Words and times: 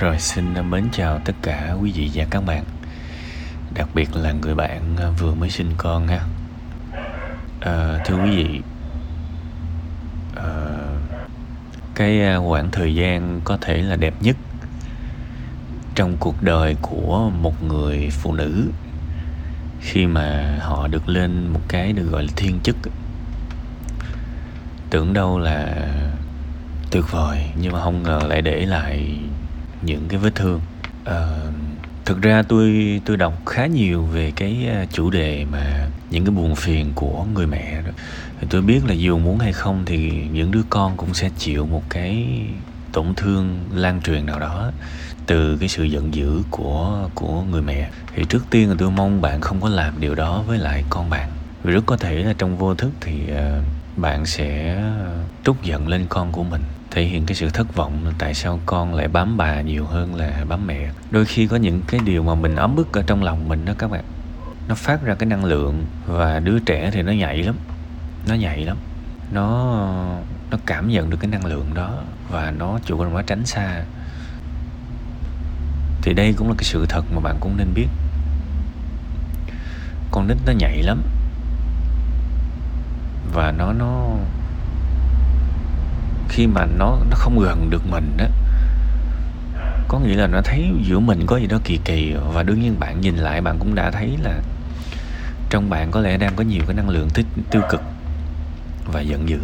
Rồi 0.00 0.18
xin 0.18 0.70
mến 0.70 0.88
chào 0.92 1.18
tất 1.24 1.32
cả 1.42 1.74
quý 1.82 1.92
vị 1.92 2.10
và 2.14 2.24
các 2.30 2.46
bạn. 2.46 2.64
Đặc 3.74 3.88
biệt 3.94 4.16
là 4.16 4.32
người 4.32 4.54
bạn 4.54 4.96
vừa 5.18 5.34
mới 5.34 5.50
sinh 5.50 5.70
con 5.76 6.08
ha. 6.08 6.20
À, 7.60 7.98
Thưa 8.04 8.16
quý 8.24 8.36
vị 8.36 8.60
ờ, 10.34 10.68
à, 10.68 11.16
Cái 11.94 12.20
khoảng 12.48 12.70
thời 12.70 12.94
gian 12.94 13.40
có 13.44 13.58
thể 13.60 13.76
là 13.76 13.96
đẹp 13.96 14.14
nhất 14.20 14.36
Trong 15.94 16.16
cuộc 16.20 16.42
đời 16.42 16.76
của 16.82 17.30
một 17.42 17.62
người 17.62 18.08
phụ 18.10 18.32
nữ 18.32 18.70
Khi 19.80 20.06
mà 20.06 20.58
họ 20.60 20.88
được 20.88 21.08
lên 21.08 21.48
một 21.52 21.60
cái 21.68 21.92
được 21.92 22.06
gọi 22.10 22.22
là 22.22 22.32
thiên 22.36 22.60
chức. 22.62 22.76
Tưởng 24.90 25.12
đâu 25.12 25.38
là 25.38 25.88
tuyệt 26.90 27.04
vời 27.10 27.50
Nhưng 27.60 27.72
mà 27.72 27.80
không 27.80 28.02
ngờ 28.02 28.20
lại 28.28 28.42
để 28.42 28.66
lại 28.66 29.18
những 29.82 30.08
cái 30.08 30.18
vết 30.18 30.34
thương. 30.34 30.60
À, 31.04 31.28
thực 32.04 32.22
ra 32.22 32.42
tôi 32.42 33.00
tôi 33.04 33.16
đọc 33.16 33.46
khá 33.46 33.66
nhiều 33.66 34.02
về 34.02 34.32
cái 34.36 34.66
ờ, 34.74 34.84
chủ 34.92 35.10
đề 35.10 35.44
mà 35.44 35.88
những 36.10 36.24
cái 36.24 36.34
buồn 36.34 36.56
phiền 36.56 36.92
của 36.94 37.24
người 37.34 37.46
mẹ 37.46 37.82
tôi 38.50 38.62
biết 38.62 38.86
là 38.86 38.94
dù 38.94 39.18
muốn 39.18 39.38
hay 39.38 39.52
không 39.52 39.82
thì 39.86 40.12
những 40.32 40.50
đứa 40.50 40.62
con 40.70 40.96
cũng 40.96 41.14
sẽ 41.14 41.30
chịu 41.38 41.66
một 41.66 41.82
cái 41.88 42.26
tổn 42.92 43.14
thương 43.14 43.60
lan 43.74 44.00
truyền 44.02 44.26
nào 44.26 44.40
đó 44.40 44.70
từ 45.26 45.56
cái 45.56 45.68
sự 45.68 45.84
giận 45.84 46.14
dữ 46.14 46.42
của 46.50 47.08
của 47.14 47.42
người 47.42 47.62
mẹ. 47.62 47.90
Thì 48.14 48.24
trước 48.28 48.44
tiên 48.50 48.68
là 48.68 48.74
tôi 48.78 48.90
mong 48.90 49.20
bạn 49.20 49.40
không 49.40 49.60
có 49.60 49.68
làm 49.68 50.00
điều 50.00 50.14
đó 50.14 50.42
với 50.46 50.58
lại 50.58 50.84
con 50.90 51.10
bạn. 51.10 51.30
Vì 51.62 51.72
rất 51.72 51.86
có 51.86 51.96
thể 51.96 52.14
là 52.14 52.32
trong 52.38 52.56
vô 52.56 52.74
thức 52.74 52.90
thì 53.00 53.28
ờ, 53.28 53.62
bạn 53.96 54.26
sẽ 54.26 54.82
trút 55.44 55.62
giận 55.62 55.88
lên 55.88 56.06
con 56.08 56.32
của 56.32 56.44
mình 56.44 56.62
thể 56.90 57.02
hiện 57.02 57.26
cái 57.26 57.34
sự 57.34 57.50
thất 57.50 57.74
vọng 57.74 58.04
là 58.04 58.12
tại 58.18 58.34
sao 58.34 58.60
con 58.66 58.94
lại 58.94 59.08
bám 59.08 59.36
bà 59.36 59.60
nhiều 59.60 59.84
hơn 59.84 60.14
là 60.14 60.44
bám 60.48 60.66
mẹ. 60.66 60.90
Đôi 61.10 61.24
khi 61.24 61.46
có 61.46 61.56
những 61.56 61.82
cái 61.86 62.00
điều 62.04 62.22
mà 62.22 62.34
mình 62.34 62.56
ấm 62.56 62.76
ức 62.76 62.92
ở 62.92 63.02
trong 63.06 63.22
lòng 63.22 63.48
mình 63.48 63.64
đó 63.64 63.72
các 63.78 63.90
bạn. 63.90 64.04
Nó 64.68 64.74
phát 64.74 65.02
ra 65.02 65.14
cái 65.14 65.26
năng 65.26 65.44
lượng 65.44 65.84
và 66.06 66.40
đứa 66.40 66.58
trẻ 66.58 66.90
thì 66.92 67.02
nó 67.02 67.12
nhạy 67.12 67.42
lắm. 67.42 67.54
Nó 68.28 68.34
nhạy 68.34 68.64
lắm. 68.64 68.76
Nó 69.32 69.76
nó 70.50 70.58
cảm 70.66 70.88
nhận 70.88 71.10
được 71.10 71.16
cái 71.20 71.30
năng 71.30 71.44
lượng 71.44 71.74
đó 71.74 72.02
và 72.30 72.50
nó 72.50 72.78
chủ 72.84 73.04
động 73.04 73.14
nó 73.14 73.22
tránh 73.22 73.46
xa. 73.46 73.84
Thì 76.02 76.12
đây 76.14 76.34
cũng 76.36 76.48
là 76.48 76.54
cái 76.58 76.64
sự 76.64 76.86
thật 76.88 77.04
mà 77.14 77.20
bạn 77.20 77.36
cũng 77.40 77.56
nên 77.56 77.74
biết. 77.74 77.88
Con 80.10 80.28
nít 80.28 80.36
nó 80.46 80.52
nhạy 80.52 80.82
lắm. 80.82 81.02
Và 83.34 83.52
nó 83.52 83.72
nó 83.72 84.16
khi 86.30 86.46
mà 86.46 86.66
nó 86.66 86.98
nó 87.10 87.16
không 87.16 87.38
gần 87.38 87.70
được 87.70 87.82
mình 87.90 88.12
đó 88.16 88.24
có 89.88 89.98
nghĩa 89.98 90.14
là 90.14 90.26
nó 90.26 90.40
thấy 90.44 90.72
giữa 90.84 90.98
mình 90.98 91.26
có 91.26 91.36
gì 91.36 91.46
đó 91.46 91.58
kỳ 91.64 91.78
kỳ. 91.84 92.14
Và 92.32 92.42
đương 92.42 92.60
nhiên 92.60 92.76
bạn 92.80 93.00
nhìn 93.00 93.16
lại 93.16 93.40
bạn 93.40 93.58
cũng 93.58 93.74
đã 93.74 93.90
thấy 93.90 94.18
là 94.22 94.40
trong 95.50 95.70
bạn 95.70 95.90
có 95.90 96.00
lẽ 96.00 96.16
đang 96.16 96.36
có 96.36 96.44
nhiều 96.44 96.62
cái 96.66 96.74
năng 96.76 96.88
lượng 96.88 97.08
tích, 97.14 97.26
tiêu 97.50 97.62
cực 97.70 97.82
và 98.92 99.00
giận 99.00 99.28
dữ. 99.28 99.40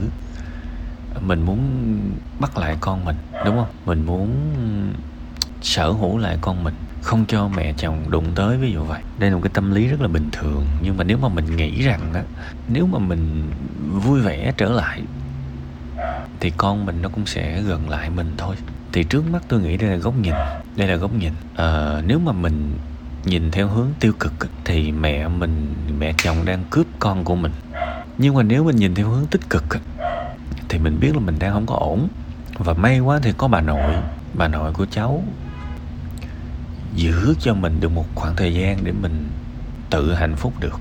Mình 1.20 1.42
muốn 1.42 1.60
bắt 2.40 2.58
lại 2.58 2.76
con 2.80 3.04
mình, 3.04 3.16
đúng 3.44 3.56
không? 3.56 3.68
Mình 3.86 4.06
muốn 4.06 4.52
sở 5.62 5.90
hữu 5.90 6.18
lại 6.18 6.38
con 6.40 6.64
mình, 6.64 6.74
không 7.02 7.24
cho 7.28 7.48
mẹ 7.48 7.72
chồng 7.76 8.10
đụng 8.10 8.26
tới, 8.34 8.56
ví 8.56 8.72
dụ 8.72 8.84
vậy. 8.84 9.02
Đây 9.18 9.30
là 9.30 9.36
một 9.36 9.42
cái 9.42 9.50
tâm 9.54 9.74
lý 9.74 9.86
rất 9.86 10.00
là 10.00 10.08
bình 10.08 10.28
thường. 10.32 10.66
Nhưng 10.82 10.96
mà 10.96 11.04
nếu 11.04 11.18
mà 11.18 11.28
mình 11.28 11.56
nghĩ 11.56 11.82
rằng 11.82 12.00
đó 12.14 12.20
nếu 12.68 12.86
mà 12.86 12.98
mình 12.98 13.50
vui 13.92 14.20
vẻ 14.20 14.52
trở 14.56 14.68
lại 14.68 15.00
thì 16.40 16.52
con 16.56 16.86
mình 16.86 17.02
nó 17.02 17.08
cũng 17.08 17.26
sẽ 17.26 17.62
gần 17.62 17.90
lại 17.90 18.10
mình 18.10 18.34
thôi. 18.36 18.56
Thì 18.92 19.04
trước 19.04 19.30
mắt 19.30 19.42
tôi 19.48 19.60
nghĩ 19.60 19.76
đây 19.76 19.90
là 19.90 19.96
góc 19.96 20.14
nhìn. 20.16 20.34
Đây 20.76 20.88
là 20.88 20.96
góc 20.96 21.14
nhìn. 21.14 21.32
À, 21.56 22.00
nếu 22.06 22.18
mà 22.18 22.32
mình 22.32 22.78
nhìn 23.24 23.50
theo 23.50 23.68
hướng 23.68 23.88
tiêu 24.00 24.12
cực 24.20 24.32
thì 24.64 24.92
mẹ 24.92 25.28
mình 25.28 25.74
mẹ 25.98 26.12
chồng 26.18 26.44
đang 26.44 26.64
cướp 26.70 26.86
con 26.98 27.24
của 27.24 27.34
mình. 27.34 27.52
Nhưng 28.18 28.34
mà 28.34 28.42
nếu 28.42 28.64
mình 28.64 28.76
nhìn 28.76 28.94
theo 28.94 29.08
hướng 29.08 29.26
tích 29.26 29.50
cực 29.50 29.64
thì 30.68 30.78
mình 30.78 31.00
biết 31.00 31.14
là 31.14 31.20
mình 31.20 31.38
đang 31.38 31.52
không 31.52 31.66
có 31.66 31.74
ổn. 31.74 32.08
Và 32.58 32.72
may 32.72 33.00
quá 33.00 33.20
thì 33.22 33.32
có 33.36 33.48
bà 33.48 33.60
nội 33.60 33.94
bà 34.34 34.48
nội 34.48 34.72
của 34.72 34.86
cháu 34.86 35.22
giữ 36.94 37.34
cho 37.40 37.54
mình 37.54 37.80
được 37.80 37.88
một 37.88 38.06
khoảng 38.14 38.36
thời 38.36 38.54
gian 38.54 38.78
để 38.84 38.92
mình 38.92 39.28
tự 39.90 40.14
hạnh 40.14 40.36
phúc 40.36 40.52
được. 40.60 40.80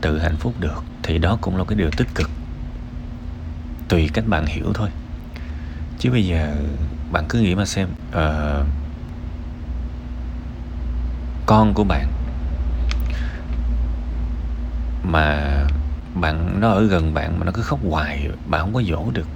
Tự 0.00 0.18
hạnh 0.18 0.36
phúc 0.36 0.54
được. 0.60 0.84
Thì 1.02 1.18
đó 1.18 1.38
cũng 1.40 1.56
là 1.56 1.64
cái 1.64 1.78
điều 1.78 1.90
tích 1.90 2.08
cực 2.14 2.30
tùy 3.94 4.10
cách 4.14 4.24
bạn 4.26 4.46
hiểu 4.46 4.72
thôi. 4.74 4.88
Chứ 5.98 6.10
bây 6.10 6.26
giờ 6.26 6.54
bạn 7.12 7.24
cứ 7.28 7.38
nghĩ 7.38 7.54
mà 7.54 7.64
xem 7.64 7.88
uh, 8.08 8.66
con 11.46 11.74
của 11.74 11.84
bạn 11.84 12.06
mà 15.02 15.52
bạn 16.14 16.60
nó 16.60 16.70
ở 16.70 16.86
gần 16.86 17.14
bạn 17.14 17.38
mà 17.38 17.46
nó 17.46 17.52
cứ 17.52 17.62
khóc 17.62 17.80
hoài 17.88 18.28
bạn 18.46 18.60
không 18.60 18.74
có 18.74 18.82
dỗ 18.82 19.10
được 19.12 19.26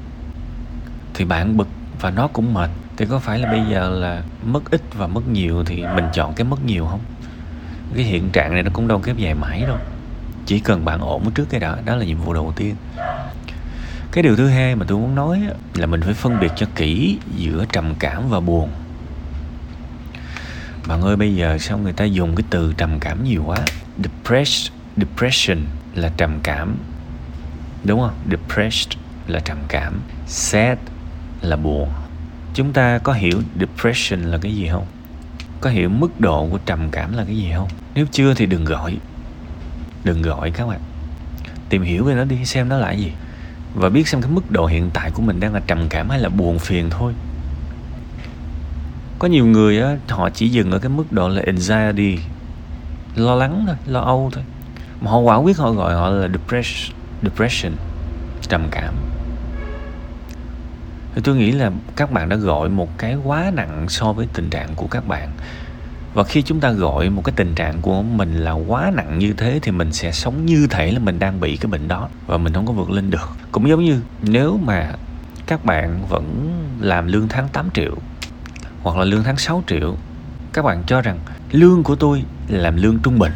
thì 1.14 1.24
bạn 1.24 1.56
bực 1.56 1.68
và 2.00 2.10
nó 2.10 2.26
cũng 2.26 2.54
mệt. 2.54 2.70
Thì 2.96 3.06
có 3.06 3.18
phải 3.18 3.38
là 3.38 3.50
bây 3.50 3.60
giờ 3.70 3.90
là 3.90 4.22
mất 4.44 4.70
ít 4.70 4.82
và 4.94 5.06
mất 5.06 5.28
nhiều 5.28 5.64
thì 5.64 5.84
mình 5.94 6.04
chọn 6.12 6.34
cái 6.34 6.44
mất 6.44 6.64
nhiều 6.64 6.86
không? 6.86 7.00
Cái 7.94 8.04
hiện 8.04 8.30
trạng 8.30 8.54
này 8.54 8.62
nó 8.62 8.70
cũng 8.72 8.88
đâu 8.88 9.00
kéo 9.04 9.14
dài 9.14 9.34
mãi 9.34 9.64
đâu. 9.66 9.78
Chỉ 10.46 10.60
cần 10.60 10.84
bạn 10.84 11.00
ổn 11.00 11.30
trước 11.30 11.46
cái 11.50 11.60
đó 11.60 11.76
đó 11.84 11.96
là 11.96 12.04
nhiệm 12.04 12.18
vụ 12.18 12.34
đầu 12.34 12.52
tiên 12.56 12.74
cái 14.18 14.22
điều 14.22 14.36
thứ 14.36 14.48
hai 14.48 14.76
mà 14.76 14.86
tôi 14.88 14.98
muốn 14.98 15.14
nói 15.14 15.42
là 15.74 15.86
mình 15.86 16.00
phải 16.02 16.14
phân 16.14 16.40
biệt 16.40 16.52
cho 16.56 16.66
kỹ 16.74 17.18
giữa 17.36 17.64
trầm 17.72 17.94
cảm 17.98 18.28
và 18.28 18.40
buồn. 18.40 18.70
Bạn 20.88 21.02
ơi 21.02 21.16
bây 21.16 21.34
giờ 21.34 21.58
sao 21.58 21.78
người 21.78 21.92
ta 21.92 22.04
dùng 22.04 22.36
cái 22.36 22.44
từ 22.50 22.74
trầm 22.76 23.00
cảm 23.00 23.24
nhiều 23.24 23.42
quá? 23.46 23.58
Depressed, 24.02 24.72
depression 24.96 25.58
là 25.94 26.10
trầm 26.16 26.38
cảm. 26.42 26.76
Đúng 27.84 28.00
không? 28.00 28.14
Depressed 28.30 28.98
là 29.26 29.40
trầm 29.40 29.58
cảm. 29.68 30.00
Sad 30.26 30.78
là 31.42 31.56
buồn. 31.56 31.88
Chúng 32.54 32.72
ta 32.72 32.98
có 32.98 33.12
hiểu 33.12 33.42
depression 33.60 34.22
là 34.22 34.38
cái 34.38 34.56
gì 34.56 34.68
không? 34.68 34.86
Có 35.60 35.70
hiểu 35.70 35.88
mức 35.88 36.20
độ 36.20 36.48
của 36.50 36.58
trầm 36.66 36.90
cảm 36.90 37.16
là 37.16 37.24
cái 37.24 37.36
gì 37.36 37.52
không? 37.56 37.68
Nếu 37.94 38.06
chưa 38.12 38.34
thì 38.34 38.46
đừng 38.46 38.64
gọi. 38.64 38.96
Đừng 40.04 40.22
gọi 40.22 40.50
các 40.50 40.66
bạn. 40.66 40.80
Tìm 41.68 41.82
hiểu 41.82 42.04
về 42.04 42.14
nó 42.14 42.24
đi, 42.24 42.44
xem 42.44 42.68
nó 42.68 42.78
là 42.78 42.86
cái 42.86 42.98
gì 42.98 43.12
và 43.78 43.88
biết 43.88 44.08
xem 44.08 44.22
cái 44.22 44.30
mức 44.30 44.50
độ 44.50 44.66
hiện 44.66 44.90
tại 44.94 45.10
của 45.10 45.22
mình 45.22 45.40
đang 45.40 45.54
là 45.54 45.60
trầm 45.66 45.86
cảm 45.90 46.10
hay 46.10 46.18
là 46.18 46.28
buồn 46.28 46.58
phiền 46.58 46.90
thôi. 46.90 47.12
Có 49.18 49.28
nhiều 49.28 49.46
người 49.46 49.80
á, 49.80 49.96
họ 50.08 50.30
chỉ 50.30 50.48
dừng 50.48 50.70
ở 50.70 50.78
cái 50.78 50.88
mức 50.88 51.12
độ 51.12 51.28
là 51.28 51.42
anxiety, 51.46 52.18
lo 53.16 53.34
lắng 53.34 53.64
thôi, 53.66 53.76
lo 53.86 54.00
âu 54.00 54.30
thôi. 54.32 54.44
Mà 55.00 55.10
họ 55.10 55.18
quả 55.18 55.36
quyết 55.36 55.58
họ 55.58 55.72
gọi 55.72 55.94
họ 55.94 56.08
là 56.08 56.28
depression 56.28 56.98
depression, 57.22 57.72
trầm 58.48 58.68
cảm. 58.70 58.94
Thì 61.14 61.20
tôi 61.24 61.36
nghĩ 61.36 61.52
là 61.52 61.70
các 61.96 62.12
bạn 62.12 62.28
đã 62.28 62.36
gọi 62.36 62.68
một 62.68 62.98
cái 62.98 63.16
quá 63.24 63.50
nặng 63.54 63.86
so 63.88 64.12
với 64.12 64.28
tình 64.32 64.50
trạng 64.50 64.74
của 64.76 64.86
các 64.86 65.08
bạn 65.08 65.28
và 66.18 66.24
khi 66.24 66.42
chúng 66.42 66.60
ta 66.60 66.70
gọi 66.70 67.10
một 67.10 67.22
cái 67.24 67.32
tình 67.36 67.54
trạng 67.54 67.80
của 67.82 68.02
mình 68.02 68.34
là 68.34 68.52
quá 68.52 68.92
nặng 68.94 69.18
như 69.18 69.32
thế 69.32 69.58
thì 69.62 69.72
mình 69.72 69.92
sẽ 69.92 70.12
sống 70.12 70.46
như 70.46 70.66
thể 70.70 70.92
là 70.92 70.98
mình 70.98 71.18
đang 71.18 71.40
bị 71.40 71.56
cái 71.56 71.70
bệnh 71.70 71.88
đó 71.88 72.08
và 72.26 72.36
mình 72.36 72.52
không 72.52 72.66
có 72.66 72.72
vượt 72.72 72.90
lên 72.90 73.10
được. 73.10 73.30
Cũng 73.52 73.68
giống 73.68 73.84
như 73.84 74.00
nếu 74.22 74.60
mà 74.64 74.92
các 75.46 75.64
bạn 75.64 76.06
vẫn 76.08 76.52
làm 76.80 77.06
lương 77.06 77.28
tháng 77.28 77.48
8 77.48 77.70
triệu 77.74 77.94
hoặc 78.82 78.96
là 78.96 79.04
lương 79.04 79.22
tháng 79.22 79.36
6 79.36 79.62
triệu, 79.66 79.96
các 80.52 80.64
bạn 80.64 80.82
cho 80.86 81.00
rằng 81.00 81.18
lương 81.52 81.82
của 81.82 81.94
tôi 81.94 82.22
làm 82.48 82.76
lương 82.76 82.98
trung 82.98 83.18
bình 83.18 83.32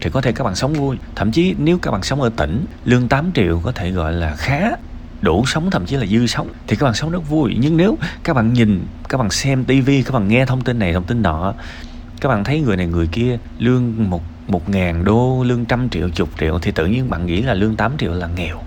thì 0.00 0.10
có 0.10 0.20
thể 0.20 0.32
các 0.32 0.44
bạn 0.44 0.54
sống 0.54 0.74
vui. 0.74 0.96
Thậm 1.14 1.32
chí 1.32 1.54
nếu 1.58 1.78
các 1.78 1.90
bạn 1.90 2.02
sống 2.02 2.22
ở 2.22 2.30
tỉnh, 2.36 2.66
lương 2.84 3.08
8 3.08 3.30
triệu 3.34 3.60
có 3.64 3.72
thể 3.72 3.90
gọi 3.90 4.12
là 4.12 4.34
khá 4.36 4.70
đủ 5.22 5.46
sống, 5.46 5.70
thậm 5.70 5.86
chí 5.86 5.96
là 5.96 6.06
dư 6.06 6.26
sống 6.26 6.48
thì 6.66 6.76
các 6.76 6.84
bạn 6.84 6.94
sống 6.94 7.10
rất 7.10 7.28
vui. 7.28 7.56
Nhưng 7.60 7.76
nếu 7.76 7.98
các 8.24 8.36
bạn 8.36 8.52
nhìn, 8.52 8.86
các 9.08 9.18
bạn 9.18 9.30
xem 9.30 9.64
tivi 9.64 10.02
các 10.02 10.14
bạn 10.14 10.28
nghe 10.28 10.46
thông 10.46 10.60
tin 10.60 10.78
này, 10.78 10.92
thông 10.92 11.04
tin 11.04 11.22
nọ 11.22 11.54
các 12.20 12.28
bạn 12.28 12.44
thấy 12.44 12.60
người 12.60 12.76
này 12.76 12.86
người 12.86 13.06
kia 13.06 13.38
lương 13.58 14.10
một 14.10 14.22
một 14.48 14.68
ngàn 14.68 15.04
đô, 15.04 15.44
lương 15.44 15.64
trăm 15.64 15.88
triệu, 15.88 16.08
chục 16.08 16.28
triệu, 16.40 16.58
thì 16.58 16.70
tự 16.70 16.86
nhiên 16.86 17.10
bạn 17.10 17.26
nghĩ 17.26 17.42
là 17.42 17.54
lương 17.54 17.76
8 17.76 17.92
triệu 17.98 18.12
là 18.12 18.28
nghèo. 18.36 18.62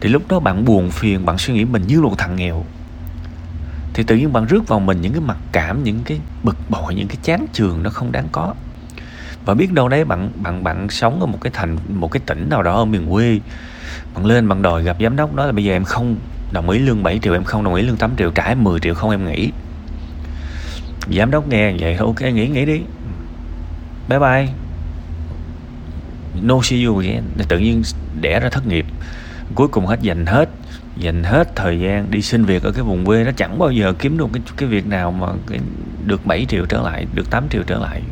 Thì 0.00 0.08
lúc 0.08 0.22
đó 0.28 0.40
bạn 0.40 0.64
buồn 0.64 0.90
phiền, 0.90 1.26
bạn 1.26 1.38
suy 1.38 1.54
nghĩ 1.54 1.64
mình 1.64 1.82
như 1.86 2.00
một 2.00 2.14
thằng 2.18 2.36
nghèo. 2.36 2.64
Thì 3.94 4.02
tự 4.02 4.16
nhiên 4.16 4.32
bạn 4.32 4.46
rước 4.46 4.68
vào 4.68 4.80
mình 4.80 5.00
những 5.00 5.12
cái 5.12 5.20
mặc 5.20 5.36
cảm, 5.52 5.84
những 5.84 6.00
cái 6.04 6.20
bực 6.42 6.56
bội, 6.68 6.94
những 6.94 7.08
cái 7.08 7.16
chán 7.22 7.46
trường 7.52 7.82
nó 7.82 7.90
không 7.90 8.12
đáng 8.12 8.28
có. 8.32 8.54
Và 9.44 9.54
biết 9.54 9.72
đâu 9.72 9.88
đấy 9.88 10.04
bạn 10.04 10.30
bạn 10.36 10.64
bạn 10.64 10.90
sống 10.90 11.20
ở 11.20 11.26
một 11.26 11.38
cái 11.40 11.50
thành, 11.54 11.76
một 11.88 12.10
cái 12.12 12.20
tỉnh 12.26 12.48
nào 12.50 12.62
đó 12.62 12.76
ở 12.76 12.84
miền 12.84 13.12
quê. 13.12 13.40
Bạn 14.14 14.26
lên 14.26 14.48
bạn 14.48 14.62
đòi 14.62 14.82
gặp 14.82 14.96
giám 15.00 15.16
đốc 15.16 15.34
đó 15.34 15.46
là 15.46 15.52
bây 15.52 15.64
giờ 15.64 15.72
em 15.72 15.84
không 15.84 16.16
đồng 16.52 16.70
ý 16.70 16.78
lương 16.78 17.02
7 17.02 17.18
triệu, 17.18 17.32
em 17.32 17.44
không 17.44 17.64
đồng 17.64 17.74
ý 17.74 17.82
lương 17.82 17.96
8 17.96 18.10
triệu, 18.18 18.30
trả 18.30 18.44
em 18.44 18.64
10 18.64 18.80
triệu 18.80 18.94
không 18.94 19.10
em 19.10 19.24
nghỉ 19.24 19.50
giám 21.16 21.30
đốc 21.30 21.48
nghe 21.48 21.72
vậy 21.78 21.94
ok 21.94 22.20
nghỉ 22.20 22.48
nghỉ 22.48 22.64
đi. 22.64 22.80
Bye 24.08 24.18
bye. 24.18 24.48
No 26.42 26.54
see 26.62 26.84
you 26.84 26.98
again. 26.98 27.22
Tự 27.48 27.58
nhiên 27.58 27.82
đẻ 28.20 28.40
ra 28.40 28.48
thất 28.48 28.66
nghiệp. 28.66 28.86
Cuối 29.54 29.68
cùng 29.68 29.86
hết 29.86 30.00
dành 30.00 30.26
hết 30.26 30.48
dành 30.98 31.24
hết 31.24 31.56
thời 31.56 31.80
gian 31.80 32.10
đi 32.10 32.22
xin 32.22 32.44
việc 32.44 32.62
ở 32.62 32.72
cái 32.72 32.82
vùng 32.82 33.04
quê 33.04 33.24
nó 33.24 33.30
chẳng 33.36 33.58
bao 33.58 33.70
giờ 33.70 33.92
kiếm 33.98 34.18
được 34.18 34.28
cái 34.32 34.42
cái 34.56 34.68
việc 34.68 34.86
nào 34.86 35.12
mà 35.12 35.26
cái, 35.46 35.58
được 36.06 36.26
7 36.26 36.46
triệu 36.48 36.66
trở 36.66 36.82
lại 36.82 37.06
được 37.14 37.30
8 37.30 37.48
triệu 37.50 37.62
trở 37.66 37.78
lại. 37.78 38.02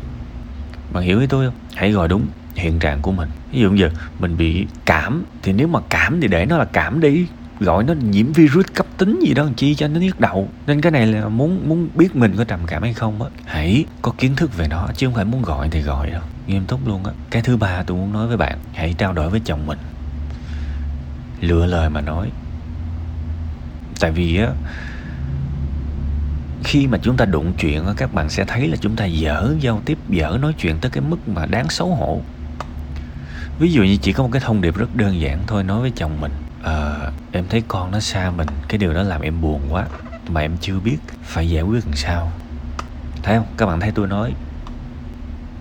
Bạn 0.93 1.03
hiểu 1.03 1.19
ý 1.19 1.27
tôi 1.27 1.45
không? 1.45 1.55
Hãy 1.75 1.91
gọi 1.91 2.07
đúng 2.07 2.25
hiện 2.55 2.79
trạng 2.79 3.01
của 3.01 3.11
mình. 3.11 3.29
Ví 3.51 3.59
dụ 3.59 3.75
giờ 3.75 3.89
mình 4.19 4.37
bị 4.37 4.65
cảm 4.85 5.23
thì 5.41 5.53
nếu 5.53 5.67
mà 5.67 5.79
cảm 5.89 6.21
thì 6.21 6.27
để 6.27 6.45
nó 6.45 6.57
là 6.57 6.65
cảm 6.65 7.01
đi 7.01 7.25
gọi 7.59 7.83
nó 7.83 7.93
nhiễm 7.93 8.31
virus 8.31 8.65
cấp 8.73 8.85
tính 8.97 9.19
gì 9.27 9.33
đó, 9.33 9.47
chi 9.57 9.75
cho 9.75 9.87
nó 9.87 9.99
nhức 9.99 10.19
đầu. 10.19 10.49
Nên 10.67 10.81
cái 10.81 10.91
này 10.91 11.07
là 11.07 11.29
muốn 11.29 11.69
muốn 11.69 11.89
biết 11.95 12.15
mình 12.15 12.33
có 12.37 12.43
trầm 12.43 12.59
cảm 12.67 12.83
hay 12.83 12.93
không 12.93 13.21
á. 13.21 13.29
Hãy 13.45 13.85
có 14.01 14.13
kiến 14.17 14.35
thức 14.35 14.57
về 14.57 14.67
nó, 14.69 14.87
chứ 14.95 15.07
không 15.07 15.15
phải 15.15 15.25
muốn 15.25 15.41
gọi 15.41 15.69
thì 15.71 15.81
gọi 15.81 16.09
đâu. 16.11 16.21
Nghiêm 16.47 16.65
túc 16.65 16.87
luôn 16.87 17.05
á. 17.05 17.11
Cái 17.29 17.41
thứ 17.41 17.57
ba 17.57 17.83
tôi 17.83 17.97
muốn 17.97 18.13
nói 18.13 18.27
với 18.27 18.37
bạn, 18.37 18.57
hãy 18.73 18.95
trao 18.97 19.13
đổi 19.13 19.29
với 19.29 19.41
chồng 19.45 19.65
mình. 19.67 19.79
Lựa 21.41 21.65
lời 21.65 21.89
mà 21.89 22.01
nói. 22.01 22.31
Tại 23.99 24.11
vì 24.11 24.37
á, 24.37 24.47
khi 26.63 26.87
mà 26.87 26.97
chúng 27.01 27.17
ta 27.17 27.25
đụng 27.25 27.53
chuyện 27.59 27.83
các 27.97 28.13
bạn 28.13 28.29
sẽ 28.29 28.45
thấy 28.45 28.67
là 28.67 28.77
chúng 28.77 28.95
ta 28.95 29.05
dở 29.05 29.55
giao 29.59 29.81
tiếp, 29.85 29.97
dở 30.09 30.37
nói 30.41 30.53
chuyện 30.53 30.77
tới 30.81 30.91
cái 30.91 31.03
mức 31.07 31.29
mà 31.29 31.45
đáng 31.45 31.69
xấu 31.69 31.95
hổ. 31.95 32.21
Ví 33.59 33.71
dụ 33.71 33.83
như 33.83 33.97
chỉ 33.97 34.13
có 34.13 34.23
một 34.23 34.29
cái 34.31 34.41
thông 34.45 34.61
điệp 34.61 34.77
rất 34.77 34.95
đơn 34.95 35.21
giản 35.21 35.39
thôi, 35.47 35.63
nói 35.63 35.81
với 35.81 35.91
chồng 35.95 36.21
mình 36.21 36.31
à, 36.67 37.11
em 37.31 37.45
thấy 37.49 37.63
con 37.67 37.91
nó 37.91 37.99
xa 37.99 38.31
mình 38.31 38.47
cái 38.67 38.77
điều 38.77 38.93
đó 38.93 39.03
làm 39.03 39.21
em 39.21 39.41
buồn 39.41 39.61
quá 39.69 39.85
mà 40.29 40.41
em 40.41 40.57
chưa 40.61 40.79
biết 40.79 40.97
phải 41.23 41.49
giải 41.49 41.63
quyết 41.63 41.85
làm 41.85 41.95
sao. 41.95 42.31
Thấy 43.23 43.37
không? 43.37 43.47
Các 43.57 43.65
bạn 43.65 43.79
thấy 43.79 43.91
tôi 43.91 44.07
nói 44.07 44.33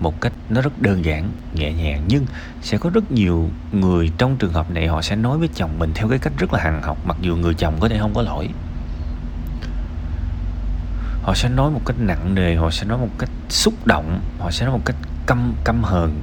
một 0.01 0.21
cách 0.21 0.33
nó 0.49 0.61
rất 0.61 0.83
đơn 0.83 1.05
giản 1.05 1.31
nhẹ 1.55 1.73
nhàng 1.73 2.05
nhưng 2.09 2.27
sẽ 2.63 2.79
có 2.79 2.91
rất 2.91 3.13
nhiều 3.13 3.51
người 3.73 4.13
trong 4.19 4.37
trường 4.37 4.53
hợp 4.53 4.71
này 4.71 4.87
họ 4.87 5.03
sẽ 5.03 5.17
nói 5.17 5.39
với 5.39 5.49
chồng 5.55 5.79
mình 5.79 5.91
theo 5.95 6.09
cái 6.09 6.19
cách 6.19 6.33
rất 6.39 6.53
là 6.53 6.61
hằng 6.63 6.83
học 6.83 6.99
mặc 7.05 7.17
dù 7.21 7.37
người 7.37 7.55
chồng 7.55 7.77
có 7.81 7.89
thể 7.89 7.99
không 7.99 8.15
có 8.15 8.23
lỗi. 8.23 8.49
Họ 11.23 11.35
sẽ 11.35 11.49
nói 11.49 11.71
một 11.71 11.81
cách 11.87 11.97
nặng 11.99 12.35
nề 12.35 12.55
họ 12.55 12.71
sẽ 12.71 12.87
nói 12.87 12.99
một 12.99 13.09
cách 13.19 13.31
xúc 13.49 13.75
động 13.87 14.21
họ 14.39 14.51
sẽ 14.51 14.67
nói 14.67 14.75
một 14.75 14.83
cách 14.85 14.97
căm 15.27 15.55
căm 15.65 15.83
hờn 15.83 16.15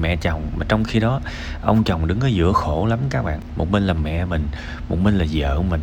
mẹ 0.00 0.16
chồng. 0.16 0.42
Mà 0.56 0.66
trong 0.68 0.84
khi 0.84 1.00
đó, 1.00 1.20
ông 1.62 1.84
chồng 1.84 2.06
đứng 2.06 2.20
ở 2.20 2.26
giữa 2.26 2.52
khổ 2.52 2.86
lắm 2.86 2.98
các 3.10 3.22
bạn. 3.22 3.40
Một 3.56 3.70
bên 3.70 3.82
là 3.82 3.92
mẹ 3.92 4.24
mình, 4.24 4.48
một 4.88 4.96
bên 5.04 5.14
là 5.14 5.24
vợ 5.32 5.62
mình. 5.62 5.80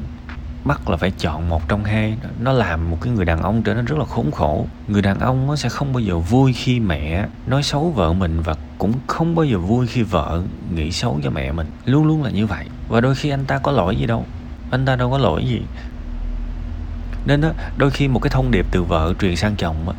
Bắt 0.65 0.89
là 0.89 0.97
phải 0.97 1.11
chọn 1.11 1.49
một 1.49 1.67
trong 1.67 1.83
hai. 1.83 2.17
Nó 2.39 2.51
làm 2.51 2.91
một 2.91 2.97
cái 3.01 3.13
người 3.13 3.25
đàn 3.25 3.41
ông 3.41 3.63
trở 3.63 3.73
nên 3.73 3.85
rất 3.85 3.99
là 3.99 4.05
khốn 4.05 4.31
khổ. 4.31 4.67
Người 4.87 5.01
đàn 5.01 5.19
ông 5.19 5.47
nó 5.47 5.55
sẽ 5.55 5.69
không 5.69 5.93
bao 5.93 5.99
giờ 5.99 6.17
vui 6.17 6.53
khi 6.53 6.79
mẹ 6.79 7.25
nói 7.47 7.63
xấu 7.63 7.91
vợ 7.91 8.13
mình 8.13 8.41
và 8.41 8.55
cũng 8.77 8.93
không 9.07 9.35
bao 9.35 9.45
giờ 9.45 9.57
vui 9.57 9.87
khi 9.87 10.01
vợ 10.01 10.41
nghĩ 10.73 10.91
xấu 10.91 11.19
cho 11.23 11.29
mẹ 11.29 11.51
mình. 11.51 11.67
Luôn 11.85 12.07
luôn 12.07 12.23
là 12.23 12.29
như 12.29 12.45
vậy. 12.45 12.65
Và 12.89 13.01
đôi 13.01 13.15
khi 13.15 13.29
anh 13.29 13.45
ta 13.45 13.57
có 13.57 13.71
lỗi 13.71 13.95
gì 13.95 14.05
đâu. 14.05 14.25
Anh 14.71 14.85
ta 14.85 14.95
đâu 14.95 15.11
có 15.11 15.17
lỗi 15.17 15.45
gì. 15.45 15.61
Nên 17.25 17.41
đó 17.41 17.49
đôi 17.77 17.91
khi 17.91 18.07
một 18.07 18.19
cái 18.19 18.29
thông 18.29 18.51
điệp 18.51 18.65
từ 18.71 18.83
vợ 18.83 19.13
truyền 19.19 19.35
sang 19.35 19.55
chồng 19.55 19.93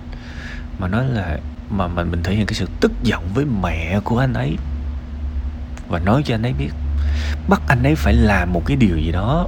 mà 0.78 0.88
nói 0.88 1.04
là 1.08 1.38
mà 1.72 1.86
mình 1.88 2.10
mình 2.10 2.22
thể 2.22 2.34
hiện 2.34 2.46
cái 2.46 2.54
sự 2.54 2.66
tức 2.80 2.92
giận 3.02 3.28
với 3.34 3.44
mẹ 3.44 4.00
của 4.04 4.18
anh 4.18 4.34
ấy. 4.34 4.56
Và 5.88 5.98
nói 5.98 6.22
cho 6.24 6.34
anh 6.34 6.42
ấy 6.42 6.52
biết, 6.52 6.70
bắt 7.48 7.62
anh 7.68 7.82
ấy 7.82 7.94
phải 7.94 8.14
làm 8.14 8.52
một 8.52 8.62
cái 8.66 8.76
điều 8.76 8.96
gì 8.96 9.12
đó, 9.12 9.46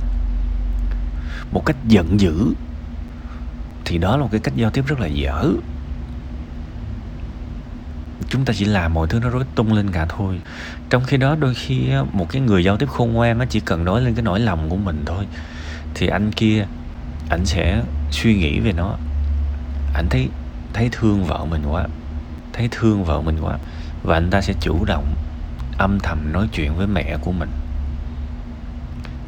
một 1.53 1.63
cách 1.67 1.77
giận 1.89 2.21
dữ, 2.21 2.55
thì 3.85 3.99
đó 3.99 4.17
là 4.17 4.23
một 4.23 4.29
cái 4.31 4.41
cách 4.41 4.57
giao 4.57 4.71
tiếp 4.71 4.85
rất 4.87 5.01
là 5.01 5.07
dở. 5.07 5.53
Chúng 8.29 8.45
ta 8.45 8.53
chỉ 8.57 8.65
làm 8.65 8.95
mọi 8.95 9.09
thứ 9.09 9.21
nó 9.21 9.29
rối 9.29 9.45
tung 9.55 9.73
lên 9.73 9.91
cả 9.91 10.07
thôi. 10.09 10.41
Trong 10.91 11.05
khi 11.05 11.17
đó 11.17 11.37
đôi 11.41 11.55
khi 11.55 11.91
một 12.13 12.29
cái 12.29 12.43
người 12.43 12.65
giao 12.65 12.77
tiếp 12.77 12.87
khôn 12.89 13.13
ngoan 13.13 13.39
nó 13.39 13.45
chỉ 13.45 13.61
cần 13.61 13.85
nói 13.85 14.03
lên 14.03 14.15
cái 14.15 14.23
nỗi 14.23 14.41
lòng 14.41 14.71
của 14.71 14.77
mình 14.77 15.03
thôi, 15.07 15.27
thì 15.95 16.07
anh 16.07 16.33
kia 16.33 16.67
anh 17.29 17.47
sẽ 17.47 17.83
suy 18.11 18.35
nghĩ 18.35 18.61
về 18.61 18.73
nó. 18.73 18.97
Anh 19.95 20.07
thấy 20.11 20.29
thấy 20.73 20.89
thương 20.93 21.25
vợ 21.25 21.45
mình 21.45 21.63
quá 21.71 21.87
thấy 22.55 22.69
thương 22.71 23.05
vợ 23.05 23.21
mình 23.21 23.39
quá, 23.41 23.59
và 24.03 24.17
anh 24.17 24.31
ta 24.31 24.41
sẽ 24.41 24.55
chủ 24.61 24.85
động 24.85 25.15
âm 25.79 25.99
thầm 26.01 26.33
nói 26.33 26.49
chuyện 26.53 26.75
với 26.77 26.87
mẹ 26.87 27.17
của 27.21 27.33
mình. 27.33 27.51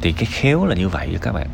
Thì 0.01 0.11
cái 0.11 0.25
khéo 0.25 0.65
là 0.65 0.75
như 0.75 0.89
vậy 0.89 1.17
các 1.21 1.31
bạn. 1.31 1.47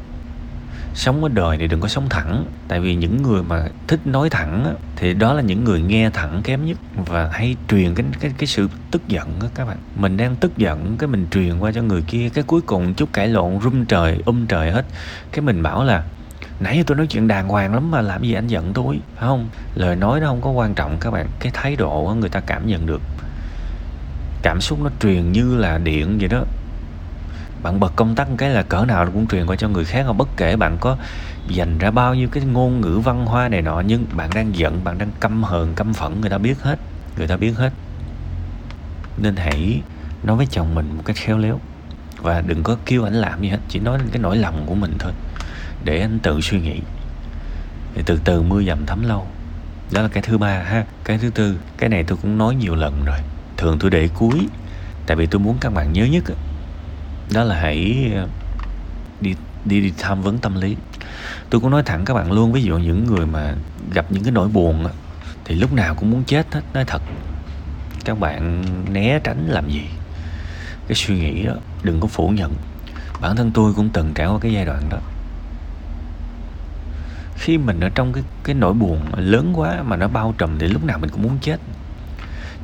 Sống 0.93 1.23
ở 1.23 1.29
đời 1.29 1.57
này 1.57 1.67
đừng 1.67 1.81
có 1.81 1.87
sống 1.87 2.09
thẳng, 2.09 2.45
tại 2.67 2.79
vì 2.79 2.95
những 2.95 3.21
người 3.21 3.43
mà 3.43 3.67
thích 3.87 4.07
nói 4.07 4.29
thẳng 4.29 4.75
thì 4.95 5.13
đó 5.13 5.33
là 5.33 5.41
những 5.41 5.63
người 5.63 5.81
nghe 5.81 6.09
thẳng 6.09 6.41
kém 6.43 6.65
nhất 6.65 6.77
và 6.95 7.29
hay 7.33 7.55
truyền 7.69 7.95
cái 7.95 8.05
cái 8.19 8.31
cái 8.37 8.47
sự 8.47 8.69
tức 8.91 9.07
giận 9.07 9.39
đó 9.41 9.47
các 9.55 9.65
bạn. 9.65 9.77
Mình 9.95 10.17
đang 10.17 10.35
tức 10.35 10.57
giận, 10.57 10.97
cái 10.97 11.07
mình 11.07 11.27
truyền 11.31 11.59
qua 11.59 11.71
cho 11.71 11.81
người 11.81 12.01
kia, 12.01 12.29
cái 12.33 12.43
cuối 12.43 12.61
cùng 12.61 12.93
chút 12.93 13.13
cãi 13.13 13.27
lộn, 13.27 13.59
rung 13.63 13.85
trời 13.85 14.21
um 14.25 14.45
trời 14.45 14.71
hết. 14.71 14.85
Cái 15.31 15.41
mình 15.41 15.63
bảo 15.63 15.83
là 15.83 16.03
nãy 16.59 16.77
giờ 16.77 16.83
tôi 16.87 16.97
nói 16.97 17.07
chuyện 17.07 17.27
đàng 17.27 17.49
hoàng 17.49 17.73
lắm 17.73 17.91
mà 17.91 18.01
làm 18.01 18.23
gì 18.23 18.33
anh 18.33 18.47
giận 18.47 18.73
tôi, 18.73 18.99
phải 19.15 19.27
không? 19.27 19.49
Lời 19.75 19.95
nói 19.95 20.19
nó 20.19 20.27
không 20.27 20.41
có 20.41 20.49
quan 20.49 20.73
trọng 20.73 20.97
các 20.99 21.11
bạn. 21.11 21.27
Cái 21.39 21.51
thái 21.55 21.75
độ 21.75 22.15
người 22.19 22.29
ta 22.29 22.39
cảm 22.39 22.67
nhận 22.67 22.85
được. 22.85 23.01
Cảm 24.41 24.61
xúc 24.61 24.79
nó 24.83 24.89
truyền 24.99 25.31
như 25.31 25.57
là 25.57 25.77
điện 25.77 26.17
vậy 26.19 26.27
đó. 26.27 26.43
Bạn 27.63 27.79
bật 27.79 27.93
công 27.95 28.15
tắc 28.15 28.27
cái 28.37 28.49
là 28.49 28.63
cỡ 28.63 28.85
nào 28.85 29.05
cũng 29.13 29.27
truyền 29.27 29.45
qua 29.45 29.55
cho 29.55 29.69
người 29.69 29.85
khác. 29.85 30.05
Bất 30.17 30.27
kể 30.37 30.55
bạn 30.55 30.77
có 30.79 30.97
dành 31.47 31.77
ra 31.77 31.91
bao 31.91 32.15
nhiêu 32.15 32.27
cái 32.31 32.43
ngôn 32.43 32.81
ngữ 32.81 32.99
văn 33.03 33.25
hoa 33.25 33.49
này 33.49 33.61
nọ, 33.61 33.79
nhưng 33.79 34.05
bạn 34.13 34.29
đang 34.35 34.55
giận, 34.55 34.83
bạn 34.83 34.97
đang 34.97 35.09
căm 35.19 35.43
hờn, 35.43 35.73
căm 35.75 35.93
phẫn, 35.93 36.21
người 36.21 36.29
ta 36.29 36.37
biết 36.37 36.61
hết. 36.61 36.79
Người 37.17 37.27
ta 37.27 37.37
biết 37.37 37.53
hết. 37.57 37.69
Nên 39.17 39.35
hãy 39.35 39.81
nói 40.23 40.37
với 40.37 40.47
chồng 40.51 40.75
mình 40.75 40.97
một 40.97 41.03
cách 41.05 41.15
khéo 41.15 41.37
léo. 41.37 41.59
Và 42.17 42.41
đừng 42.41 42.63
có 42.63 42.77
kêu 42.85 43.03
anh 43.03 43.13
làm 43.13 43.41
gì 43.41 43.49
hết, 43.49 43.59
chỉ 43.69 43.79
nói 43.79 43.99
cái 44.11 44.21
nỗi 44.21 44.37
lòng 44.37 44.63
của 44.65 44.75
mình 44.75 44.95
thôi 44.99 45.11
để 45.83 45.99
anh 45.99 46.19
tự 46.19 46.41
suy 46.41 46.59
nghĩ. 46.61 46.79
Thì 47.95 48.03
từ 48.05 48.19
từ 48.25 48.41
mưa 48.41 48.63
dầm 48.63 48.85
thấm 48.85 49.07
lâu. 49.07 49.27
Đó 49.91 50.01
là 50.01 50.07
cái 50.07 50.23
thứ 50.23 50.37
ba 50.37 50.63
ha. 50.63 50.85
Cái 51.03 51.17
thứ 51.17 51.29
tư, 51.29 51.57
cái 51.77 51.89
này 51.89 52.03
tôi 52.03 52.17
cũng 52.21 52.37
nói 52.37 52.55
nhiều 52.55 52.75
lần 52.75 53.05
rồi. 53.05 53.19
Thường 53.57 53.77
tôi 53.79 53.91
để 53.91 54.09
cuối, 54.13 54.47
tại 55.07 55.17
vì 55.17 55.25
tôi 55.25 55.39
muốn 55.39 55.57
các 55.61 55.73
bạn 55.73 55.93
nhớ 55.93 56.05
nhất 56.05 56.23
đó 57.33 57.43
là 57.43 57.55
hãy 57.55 58.11
ờ, 58.15 58.27
đi 59.21 59.35
đi 59.65 59.81
đi 59.81 59.93
tham 59.97 60.21
vấn 60.21 60.37
tâm 60.37 60.61
lý. 60.61 60.75
Tôi 61.49 61.61
cũng 61.61 61.71
nói 61.71 61.83
thẳng 61.83 62.05
các 62.05 62.13
bạn 62.13 62.31
luôn, 62.31 62.51
ví 62.51 62.63
dụ 62.63 62.77
những 62.77 63.05
người 63.05 63.25
mà 63.25 63.55
gặp 63.93 64.05
những 64.09 64.23
cái 64.23 64.31
nỗi 64.31 64.47
buồn 64.47 64.87
thì 65.45 65.55
lúc 65.55 65.73
nào 65.73 65.95
cũng 65.95 66.11
muốn 66.11 66.23
chết 66.23 66.53
hết, 66.53 66.61
nói 66.73 66.85
thật. 66.85 67.01
Các 68.05 68.19
bạn 68.19 68.63
né 68.93 69.19
tránh 69.23 69.47
làm 69.49 69.69
gì? 69.69 69.83
Cái 70.87 70.95
suy 70.95 71.15
nghĩ 71.15 71.43
đó, 71.43 71.53
đừng 71.83 71.99
có 71.99 72.07
phủ 72.07 72.29
nhận. 72.29 72.53
Bản 73.21 73.35
thân 73.35 73.51
tôi 73.51 73.73
cũng 73.73 73.89
từng 73.93 74.13
trải 74.15 74.27
qua 74.27 74.39
cái 74.39 74.53
giai 74.53 74.65
đoạn 74.65 74.89
đó 74.89 74.97
khi 77.43 77.57
mình 77.57 77.79
ở 77.79 77.89
trong 77.89 78.13
cái 78.13 78.23
cái 78.43 78.55
nỗi 78.55 78.73
buồn 78.73 78.99
lớn 79.17 79.53
quá 79.55 79.83
mà 79.85 79.95
nó 79.95 80.07
bao 80.07 80.33
trùm 80.37 80.59
thì 80.59 80.67
lúc 80.67 80.83
nào 80.83 80.99
mình 80.99 81.09
cũng 81.09 81.21
muốn 81.21 81.37
chết. 81.41 81.59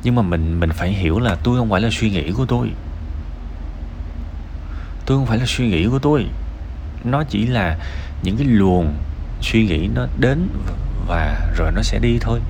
Nhưng 0.02 0.14
mà 0.14 0.22
mình 0.22 0.60
mình 0.60 0.70
phải 0.70 0.92
hiểu 0.92 1.18
là 1.18 1.34
tôi 1.34 1.58
không 1.58 1.70
phải 1.70 1.80
là 1.80 1.88
suy 1.92 2.10
nghĩ 2.10 2.32
của 2.32 2.46
tôi. 2.46 2.70
Tôi 5.06 5.18
không 5.18 5.26
phải 5.26 5.38
là 5.38 5.44
suy 5.46 5.68
nghĩ 5.68 5.86
của 5.86 5.98
tôi. 5.98 6.26
Nó 7.04 7.24
chỉ 7.24 7.46
là 7.46 7.78
những 8.22 8.36
cái 8.36 8.46
luồng 8.46 8.94
suy 9.42 9.66
nghĩ 9.66 9.88
nó 9.94 10.06
đến 10.20 10.48
và 11.06 11.50
rồi 11.56 11.72
nó 11.74 11.82
sẽ 11.82 11.98
đi 11.98 12.18
thôi. 12.20 12.40